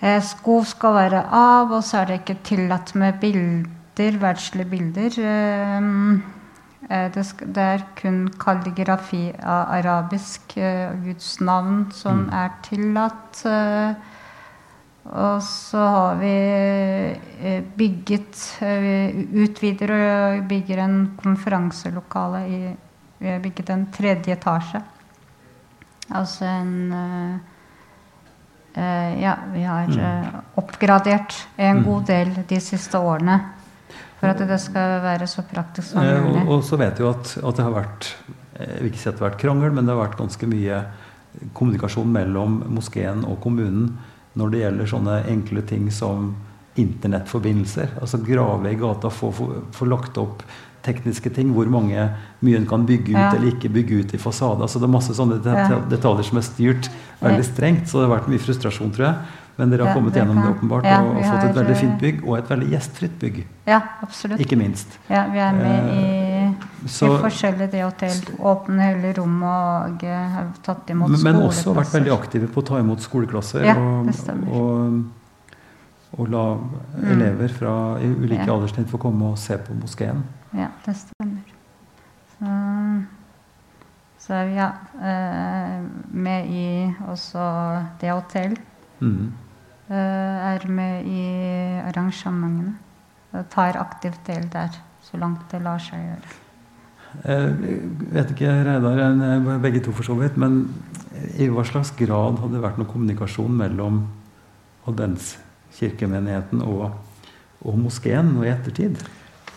[0.00, 4.68] Eh, sko skal være av, og så er det ikke tillatt med bilder bilder, verdslige
[4.70, 5.16] bilder.
[5.18, 6.22] Ehm,
[6.90, 12.32] eh, det er kun kalligrafi av arabisk eh, Guds navn som mm.
[12.32, 13.42] er tillatt.
[13.46, 13.94] Eh,
[15.06, 16.34] og så har vi
[17.78, 22.58] bygget Vi utvider og bygger en konferanselokale i
[23.18, 24.82] Vi har bygget en tredje etasje.
[26.10, 27.40] Altså en
[28.76, 30.42] Ja, vi har mm.
[30.54, 32.06] oppgradert en god mm.
[32.06, 33.38] del de siste årene.
[34.26, 36.42] For at det skal være så praktisk som mulig.
[36.42, 38.10] Og, og, så vet vi at, at, det har vært
[38.56, 40.82] jeg vil ikke si at det har vært krangel, men det har vært ganske mye
[41.56, 43.90] kommunikasjon mellom moskeen og kommunen
[44.36, 46.30] når det gjelder sånne enkle ting som
[46.80, 47.96] internettforbindelser.
[48.00, 50.44] Altså grave i gata, få, få, få lagt opp
[50.86, 51.52] tekniske ting.
[51.56, 52.08] Hvor mange,
[52.44, 53.30] mye en kan bygge ut ja.
[53.32, 54.62] eller ikke bygge ut i fasade.
[54.64, 55.40] Altså det er masse sånne
[55.90, 56.90] detaljer som er styrt
[57.22, 57.88] veldig strengt.
[57.88, 59.42] Så det har vært mye frustrasjon, tror jeg.
[59.56, 61.94] Men dere har kommet det gjennom det åpenbart ja, og, og fått et veldig fint
[62.00, 63.36] bygg, og et veldig gjestfritt bygg.
[63.64, 64.40] Ja, absolutt.
[64.44, 64.98] Ikke minst.
[65.08, 66.02] Ja, vi er med i,
[66.42, 68.18] eh, så, i forskjellige det hotell.
[68.52, 71.38] Åpne hele rommet og eh, har tatt imot men, skoleklasser.
[71.40, 73.64] Men også vært veldig aktive på å ta imot skoleklasser.
[73.64, 74.60] Ja, og, det stemmer.
[74.60, 75.56] Og,
[76.20, 77.08] og la mm.
[77.16, 78.50] elever fra ulike ja.
[78.58, 80.20] alderstrinn få komme og se på moskeen.
[80.52, 81.56] Ja, det stemmer.
[82.36, 82.60] Så,
[84.26, 84.68] så vi ja,
[85.00, 85.80] eh,
[86.12, 86.68] med i
[87.08, 87.48] også
[88.04, 88.60] det hotell.
[89.00, 89.32] Mm.
[89.86, 91.22] Eh, er med i
[91.86, 92.74] arrangementene.
[93.52, 94.74] Tar aktivt del der,
[95.04, 96.32] så langt det lar seg gjøre.
[97.22, 97.82] Jeg
[98.12, 100.64] vet ikke, Reidar, begge to for så vidt, men
[101.38, 104.02] i hva slags grad hadde det vært noen kommunikasjon mellom
[104.90, 106.90] adventskirkemenigheten og,
[107.62, 108.98] og moskeen nå i ettertid?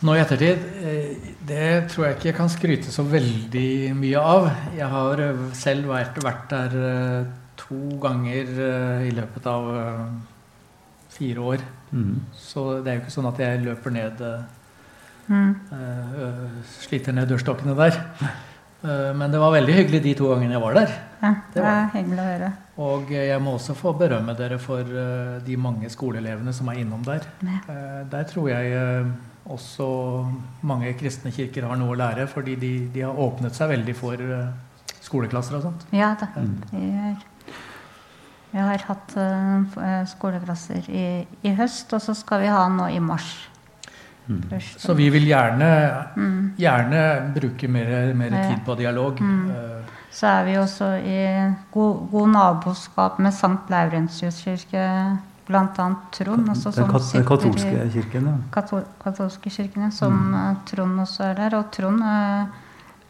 [0.05, 0.69] Nå i ettertid?
[0.85, 4.51] Eh, det tror jeg ikke jeg kan skryte så veldig mye av.
[4.77, 5.25] Jeg har
[5.57, 7.37] selv vært, vært der eh,
[7.69, 10.05] to ganger uh, i løpet av uh,
[11.13, 11.65] fire år.
[11.93, 12.15] Mm.
[12.33, 14.21] Så det er jo ikke sånn at jeg løper ned
[15.29, 15.51] mm.
[15.73, 17.99] uh, Sliter ned dørstokkene der.
[18.79, 20.91] men det var veldig hyggelig de to gangene jeg var der.
[21.19, 22.51] Ja, det var hyggelig å høre.
[22.79, 24.87] Og jeg må også få berømme dere for
[25.43, 27.25] de mange skoleelevene som er innom der.
[27.43, 27.57] Ja.
[28.07, 29.09] der tror jeg
[29.43, 29.89] også
[30.63, 34.23] mange kristne kirker har noe å lære, fordi de, de har åpnet seg veldig for
[35.03, 35.83] skoleklasser og sånt.
[35.91, 36.31] Ja da.
[36.39, 36.55] Mm.
[36.71, 37.19] De er
[38.51, 41.05] vi har hatt uh, skoleklasser i,
[41.45, 43.29] i, høst, og så skal vi ha nå i mars.
[44.29, 44.41] Mm.
[44.77, 45.69] Så vi vil gjerne,
[46.15, 46.41] mm.
[46.57, 49.21] gjerne bruke mer, mer, tid på dialog.
[49.21, 49.47] Mm.
[49.53, 51.21] Uh, så er vi også i
[51.73, 53.69] god, god naboskap med St.
[53.69, 54.85] Laurentius kirke,
[55.45, 55.65] bl.a.
[56.13, 56.49] Trond.
[56.49, 58.37] Også, den, kat den katolske kirken, ja.
[58.53, 60.63] Katol katolske kirken, som mm.
[60.69, 61.57] Trond også er der.
[61.57, 62.01] Og Trond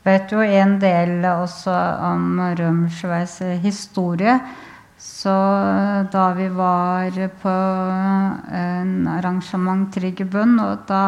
[0.04, 1.76] vet jo en del også
[2.12, 4.40] om Rømersveis historie.
[5.00, 7.58] Så eh, da vi var på
[8.62, 11.04] en arrangement Triggerbønn, og da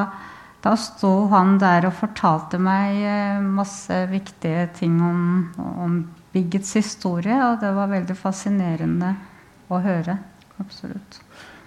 [0.61, 5.23] da sto han der og fortalte meg eh, masse viktige ting om,
[5.57, 5.95] om
[6.31, 9.15] byggets historie, og det var veldig fascinerende
[9.71, 10.19] å høre.
[10.61, 11.17] Absolutt.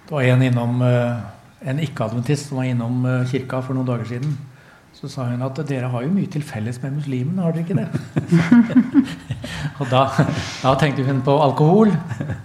[0.05, 1.25] Det var en innom eh,
[1.67, 4.37] en ikke-adventist som var innom eh, kirka for noen dager siden.
[5.05, 7.75] Så sa hun at dere har jo mye til felles med muslimene, har dere ikke
[7.77, 7.85] det?
[9.83, 9.99] og da,
[10.63, 11.93] da, tenkte hun på alkohol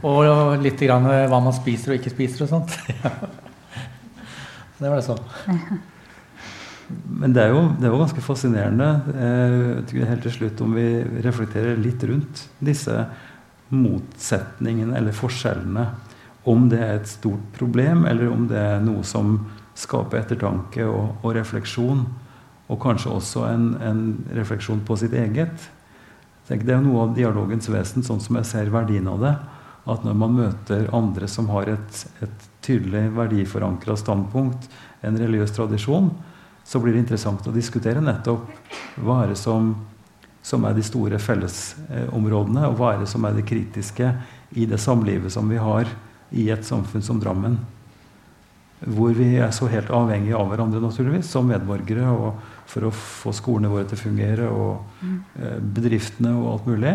[0.05, 2.77] og litt grann hva man spiser og ikke spiser og sånt.
[4.77, 5.25] det var det sånn.
[7.23, 10.89] Men det er jo, det er jo ganske fascinerende eh, helt til slutt om vi
[11.25, 13.01] reflekterer litt rundt disse
[13.73, 15.89] motsetningene eller forskjellene.
[16.45, 19.39] Om det er et stort problem, eller om det er noe som
[19.81, 22.11] skaper ettertanke og, og refleksjon.
[22.71, 24.03] Og kanskje også en, en,
[24.37, 25.69] refleksjon på sitt eget.
[26.47, 29.35] Det er noe av dialogens vesen, sånn som jeg ser verdien av det.
[29.91, 34.69] At når man møter andre som har et, et tydelig verdiforankra standpunkt,
[35.07, 36.11] en religiøs tradisjon,
[36.65, 38.47] så blir det interessant å diskutere nettopp
[39.03, 39.73] hva er det som,
[40.43, 44.13] som er de store fellesområdene, og hva er det som er det kritiske
[44.55, 45.91] i det samlivet som vi har
[46.31, 47.59] i et samfunn som Drammen.
[48.81, 52.07] Hvor vi er så helt avhengige av hverandre naturligvis, som medborgere.
[52.09, 52.39] og
[52.71, 55.07] For å få skolene våre til å fungere, og
[55.41, 56.95] eh, bedriftene og alt mulig.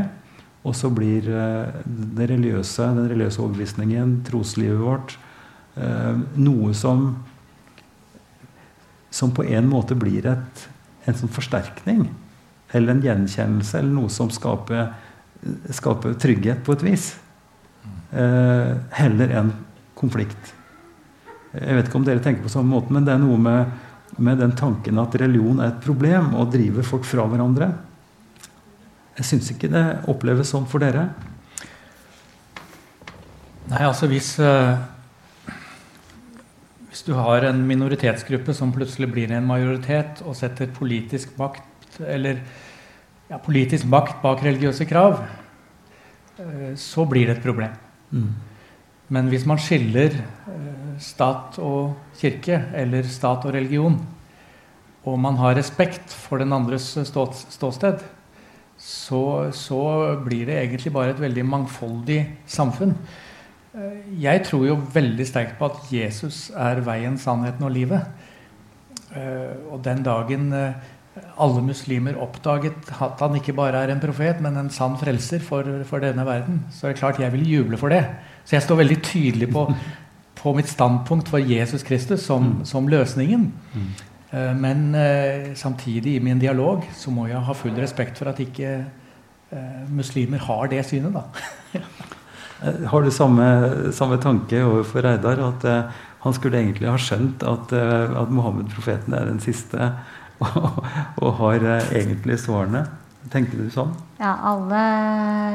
[0.65, 1.79] Og så blir eh,
[2.17, 5.17] det religiøse, den religiøse overbevisningen, troslivet vårt,
[5.75, 7.09] eh, noe som
[9.15, 10.63] som på en måte blir et,
[11.07, 12.07] en sånn forsterkning.
[12.75, 14.89] Eller en gjenkjennelse, eller noe som skaper,
[15.77, 17.05] skaper trygghet på et vis.
[18.11, 19.53] Eh, heller enn
[19.95, 20.51] konflikt.
[21.55, 23.71] Jeg vet ikke om dere tenker på samme måte, men det er noe med,
[24.17, 27.69] med den tanken at religion er et problem og driver folk fra hverandre.
[29.15, 31.07] Jeg syns ikke det oppleves sånn for dere.
[33.71, 34.91] Nei, altså hvis uh
[36.95, 42.37] hvis du har en minoritetsgruppe som plutselig blir en majoritet og setter politisk makt eller
[43.27, 45.17] ja, politisk makt bak religiøse krav,
[46.39, 47.73] eh, så blir det et problem.
[48.15, 48.29] Mm.
[49.13, 53.99] Men hvis man skiller eh, stat og kirke, eller stat og religion,
[55.05, 58.01] og man har respekt for den andres ståsted,
[58.77, 59.81] så, så
[60.25, 62.95] blir det egentlig bare et veldig mangfoldig samfunn.
[63.75, 68.09] Eh, jeg tror jo veldig sterkt på at Jesus er veien, sannheten og livet.
[69.15, 70.93] Eh, og den dagen eh,
[71.39, 75.67] alle muslimer oppdaget at han ikke bare er en profet, men en sann frelser for,
[75.87, 78.03] for denne verden, så er det klart jeg vil juble for det.
[78.45, 79.67] Så jeg står veldig tydelig på,
[80.41, 82.65] på mitt standpunkt for Jesus Kristus som, mm.
[82.67, 83.47] som løsningen.
[83.75, 83.87] Mm.
[84.59, 84.79] Men
[85.55, 88.81] samtidig, i min dialog, så må jeg ha full respekt for at ikke
[89.95, 91.79] muslimer har det synet, da.
[92.63, 93.45] Eh, har du samme,
[93.91, 95.41] samme tanke overfor Reidar?
[95.49, 99.91] At uh, han skulle egentlig ha skjønt at, uh, at Mohammed-profeten er den siste,
[100.43, 100.85] og,
[101.23, 102.85] og har uh, egentlig svarene?
[103.33, 103.93] Tenker du sånn?
[104.19, 104.81] Ja, alle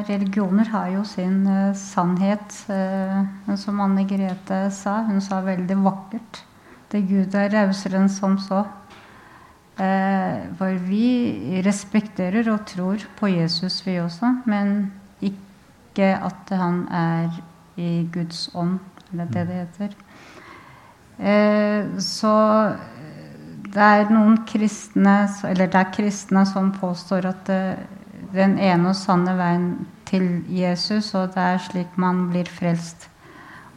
[0.08, 1.44] religioner har jo sin
[1.78, 2.56] sannhet.
[3.62, 4.96] som Anne Grete sa.
[5.06, 6.40] Hun sa veldig vakkert.
[6.90, 8.64] Det Gud er rausere enn som så.
[10.58, 14.32] for vi respekterer og tror på Jesus, vi også.
[14.50, 14.90] Men
[15.22, 17.38] ikke at han er
[17.78, 18.80] i Guds ånd,
[19.12, 19.94] eller det det heter.
[21.20, 22.34] Eh, så
[23.70, 27.62] det er noen kristne, eller det er kristne som påstår at det,
[28.34, 29.70] den ene og sanne veien
[30.08, 33.08] til Jesus, og det er slik man blir frelst.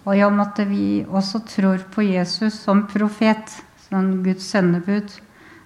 [0.03, 3.53] Og i og med at vi også tror på Jesus som profet,
[3.87, 5.13] som Guds sendebud,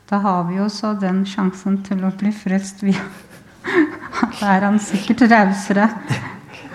[0.10, 2.84] da har vi jo også den sjansen til å bli frelst.
[2.84, 5.90] Da er han sikkert rausere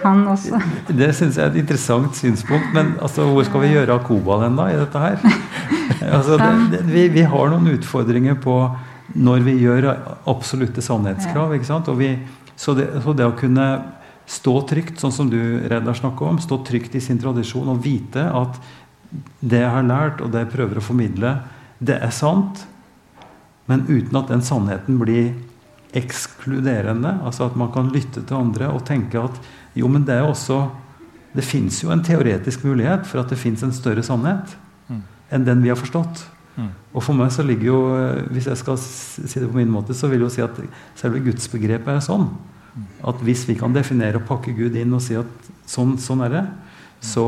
[0.04, 0.60] han også.
[0.88, 2.70] Det syns jeg er et interessant synspunkt.
[2.76, 5.22] Men altså, hvor skal vi gjøre av Kobal da, i dette her?
[6.02, 8.54] Altså, det, det, vi, vi, har noen utfordringer på
[9.22, 9.86] når vi gjør
[10.30, 11.52] absolutte sannhetskrav.
[11.54, 11.90] ikke sant?
[11.98, 12.14] Vi,
[12.56, 13.66] så, det, så, det, å kunne
[14.26, 15.38] stå trygt, sånn som du
[15.70, 18.58] Reidar snakker om, stå trygt i sin tradisjon og vite at
[19.38, 21.36] det jeg har lært, og det jeg prøver å formidle,
[21.82, 22.64] det er sant,
[23.70, 25.34] men uten at den sannheten blir
[25.96, 27.18] ekskluderende.
[27.26, 29.36] Altså at man kan lytte til andre og tenke at
[29.78, 30.62] jo, men det er jo også
[31.32, 34.50] Det fins jo en teoretisk mulighet for at det fins en større sannhet
[34.88, 34.98] mm.
[35.32, 36.26] enn den vi har forstått.
[36.60, 36.68] Mm.
[36.92, 37.78] Og for meg så ligger jo
[38.34, 40.60] Hvis jeg skal si det på min måte, så vil jeg jo si at
[41.00, 42.28] selve gudsbegrepet er sånn.
[42.76, 42.84] Mm.
[43.08, 46.36] At hvis vi kan definere og pakke Gud inn og si at sånn, sånn er
[46.36, 46.44] det,
[47.00, 47.24] så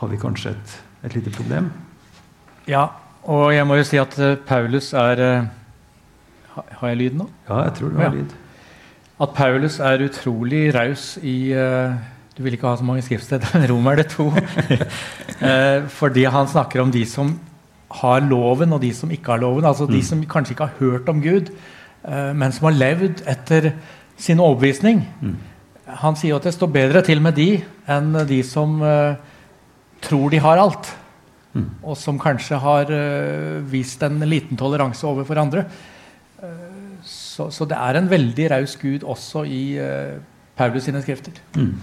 [0.00, 0.76] har vi kanskje et,
[1.06, 1.70] et lite problem.
[2.66, 2.88] Ja,
[3.30, 5.52] og jeg må jo si at uh, Paulus er uh,
[6.80, 7.28] Har jeg lyd nå?
[7.48, 8.16] Ja, jeg tror du har ja.
[8.18, 8.34] lyd
[9.20, 11.94] at Paulus er utrolig raus i uh,
[12.36, 14.26] Du vil ikke ha så mange skriftsteder, men Rom er det to.
[14.26, 17.36] uh, fordi han snakker om de som
[17.94, 19.64] har loven, og de som ikke har loven.
[19.64, 20.02] Altså de Mm.
[20.02, 21.50] som kanskje ikke har hørt om Gud,
[22.08, 23.72] eh, men som har levd etter
[24.16, 25.06] sin overbevisning.
[25.22, 25.36] Mm.
[25.86, 29.14] Han sier at det står bedre til med de enn de som eh,
[30.02, 30.96] tror de har alt.
[31.54, 31.70] Mm.
[31.84, 35.64] Og som kanskje har eh, vist en liten toleranse overfor andre.
[37.34, 40.20] Så, så det er en veldig raus Gud også i uh,
[40.58, 41.40] Paulus sine skrifter.
[41.58, 41.74] Mm.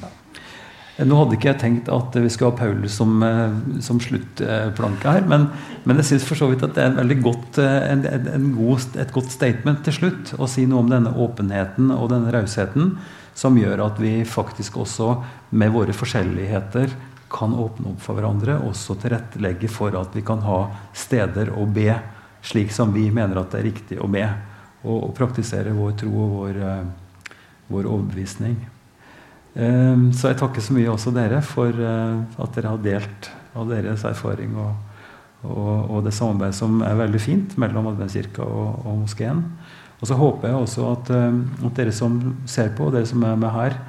[1.07, 5.23] Nå hadde ikke jeg tenkt at vi skulle ha Paulus som, eh, som sluttplanke her,
[5.25, 5.47] men,
[5.87, 8.03] men jeg syns for så vidt at det er en godt, eh, en,
[8.35, 12.33] en god, et godt statement til slutt å si noe om denne åpenheten og denne
[12.35, 12.93] rausheten
[13.39, 15.15] som gjør at vi faktisk også
[15.57, 16.93] med våre forskjelligheter
[17.31, 21.95] kan åpne opp for hverandre, også tilrettelegge for at vi kan ha steder å be
[22.45, 24.25] slik som vi mener at det er riktig å be,
[24.83, 27.25] og, og praktisere vår tro og vår, eh,
[27.71, 28.55] vår overbevisning.
[29.55, 33.67] Eh, Så jeg takker så mye også dere for eh, at dere har delt av
[33.69, 34.73] deres erfaring og,
[35.43, 39.43] og, og det samarbeidet som er veldig fint mellom Adventskirka og, og moskeen.
[40.01, 42.17] Og så håper jeg også at, eh, at dere som
[42.49, 43.81] ser på, og dere som er med her,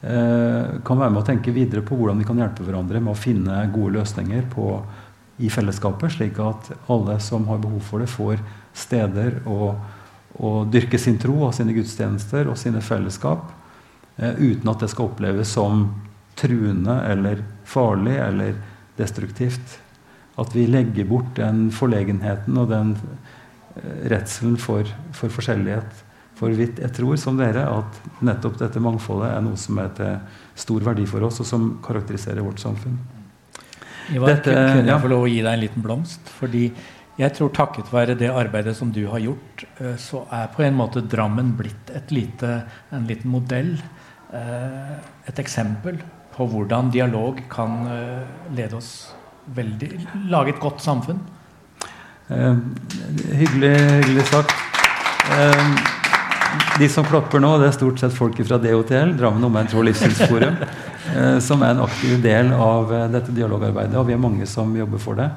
[0.00, 3.58] kan være med å tenke videre på hvordan vi kan hjelpe hverandre med å finne
[3.68, 4.70] gode løsninger på,
[5.44, 8.40] i fellesskapet, slik at alle som har behov for det, får
[8.72, 9.74] steder å,
[10.40, 13.50] å dyrke sin tro og sine gudstjenester og sine fellesskap
[14.16, 15.86] eh, uten at det skal oppleves som
[16.40, 18.54] truende eller farlig eller
[18.96, 19.78] destruktivt.
[20.40, 26.06] At vi legger bort den forlegenheten og den eh, redselen for, for forskjellighet.
[26.40, 30.14] For jeg tror som dere at nettopp dette mangfoldet er noe som er til
[30.56, 32.96] stor verdi for oss, og som karakteriserer vårt samfunn.
[34.10, 34.98] Ivar, Dette- kunne jeg ja.
[35.02, 36.32] få lov å gi deg en liten blomst?
[36.40, 36.70] Fordi
[37.20, 40.76] jeg tror takket være det arbeidet som du har gjort, eh, så er på en
[40.78, 42.62] måte Drammen blitt lite,
[42.92, 43.74] en liten modell.
[44.32, 44.96] eh,
[45.28, 45.98] Et eksempel
[46.36, 48.24] på hvordan dialog kan eh,
[48.56, 49.12] lede oss
[49.54, 51.20] veldig Lage et godt samfunn.
[52.30, 52.56] Eh,
[53.34, 54.52] hyggelig, hyggelig sagt.
[55.34, 55.74] Eh,
[56.80, 60.56] de som klapper nå, det er stort sett folk fra DOTL, Drammen Omegn Tro- Livssynsforum,
[61.16, 63.96] eh, som er en aktiv del av dette dialogarbeidet.
[64.00, 65.28] Og vi er mange som jobber for det.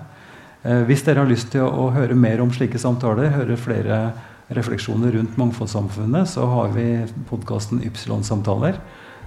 [0.64, 4.14] Eh, hvis dere har lyst til å, høre mer om slike samtaler, høre flere
[4.54, 8.74] refleksjoner rundt mangfoldssamfunnet, så har vi podkasten Ypsilon-samtaler,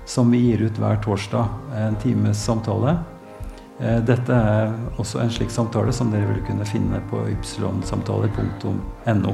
[0.08, 1.44] som vi gir ut hver torsdag.
[1.76, 2.96] En times samtale.
[3.80, 9.32] Eh, Dette er også en slik samtale som dere vil kunne finne på ypsilonsamtaler.no.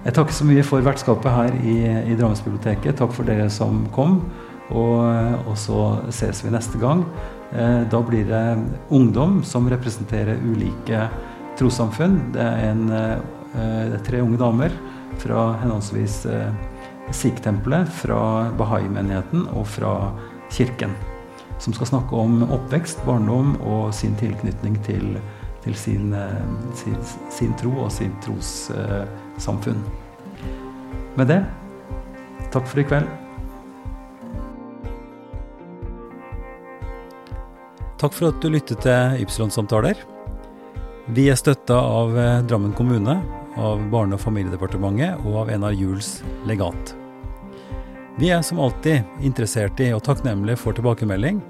[0.00, 1.76] Jeg takker så mye for vertskapet her i,
[2.08, 2.96] i Drammensbiblioteket.
[2.96, 4.22] Takk for dere som kom.
[4.70, 5.02] Og,
[5.50, 7.04] og så ses vi neste gang.
[7.52, 11.08] Eh, Da blir det ungdom som representerer ulike
[11.58, 12.32] trossamfunn.
[12.32, 13.18] Det er, en, eh,
[13.90, 14.70] det er tre unge damer
[15.18, 16.52] fra henholdsvis eh,
[17.10, 20.12] Sikh-tempelet, fra Bahai-menigheten og fra
[20.50, 20.94] kirken.
[21.58, 25.18] Som skal snakke om oppvekst, barndom og sin tilknytning til,
[25.64, 26.44] til sin, eh,
[26.74, 29.82] sin, sin tro og sin trossamfunn.
[31.18, 31.42] Med det,
[32.54, 33.19] takk for i kveld.
[38.00, 39.98] Takk for at du lyttet til Ypsilon-samtaler.
[41.12, 43.18] Vi er støtta av eh, Drammen kommune,
[43.60, 46.08] av Barne- og familiedepartementet og av NR Juels
[46.48, 46.94] legat.
[48.16, 51.42] Vi er som alltid interessert i og takknemlige for tilbakemelding,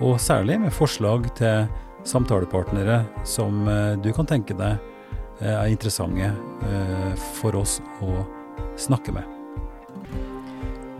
[0.00, 1.68] og særlig med forslag til
[2.08, 4.78] samtalepartnere som eh, du kan tenke deg
[5.42, 6.32] eh, er interessante
[7.36, 8.24] for oss å
[8.80, 9.28] snakke med.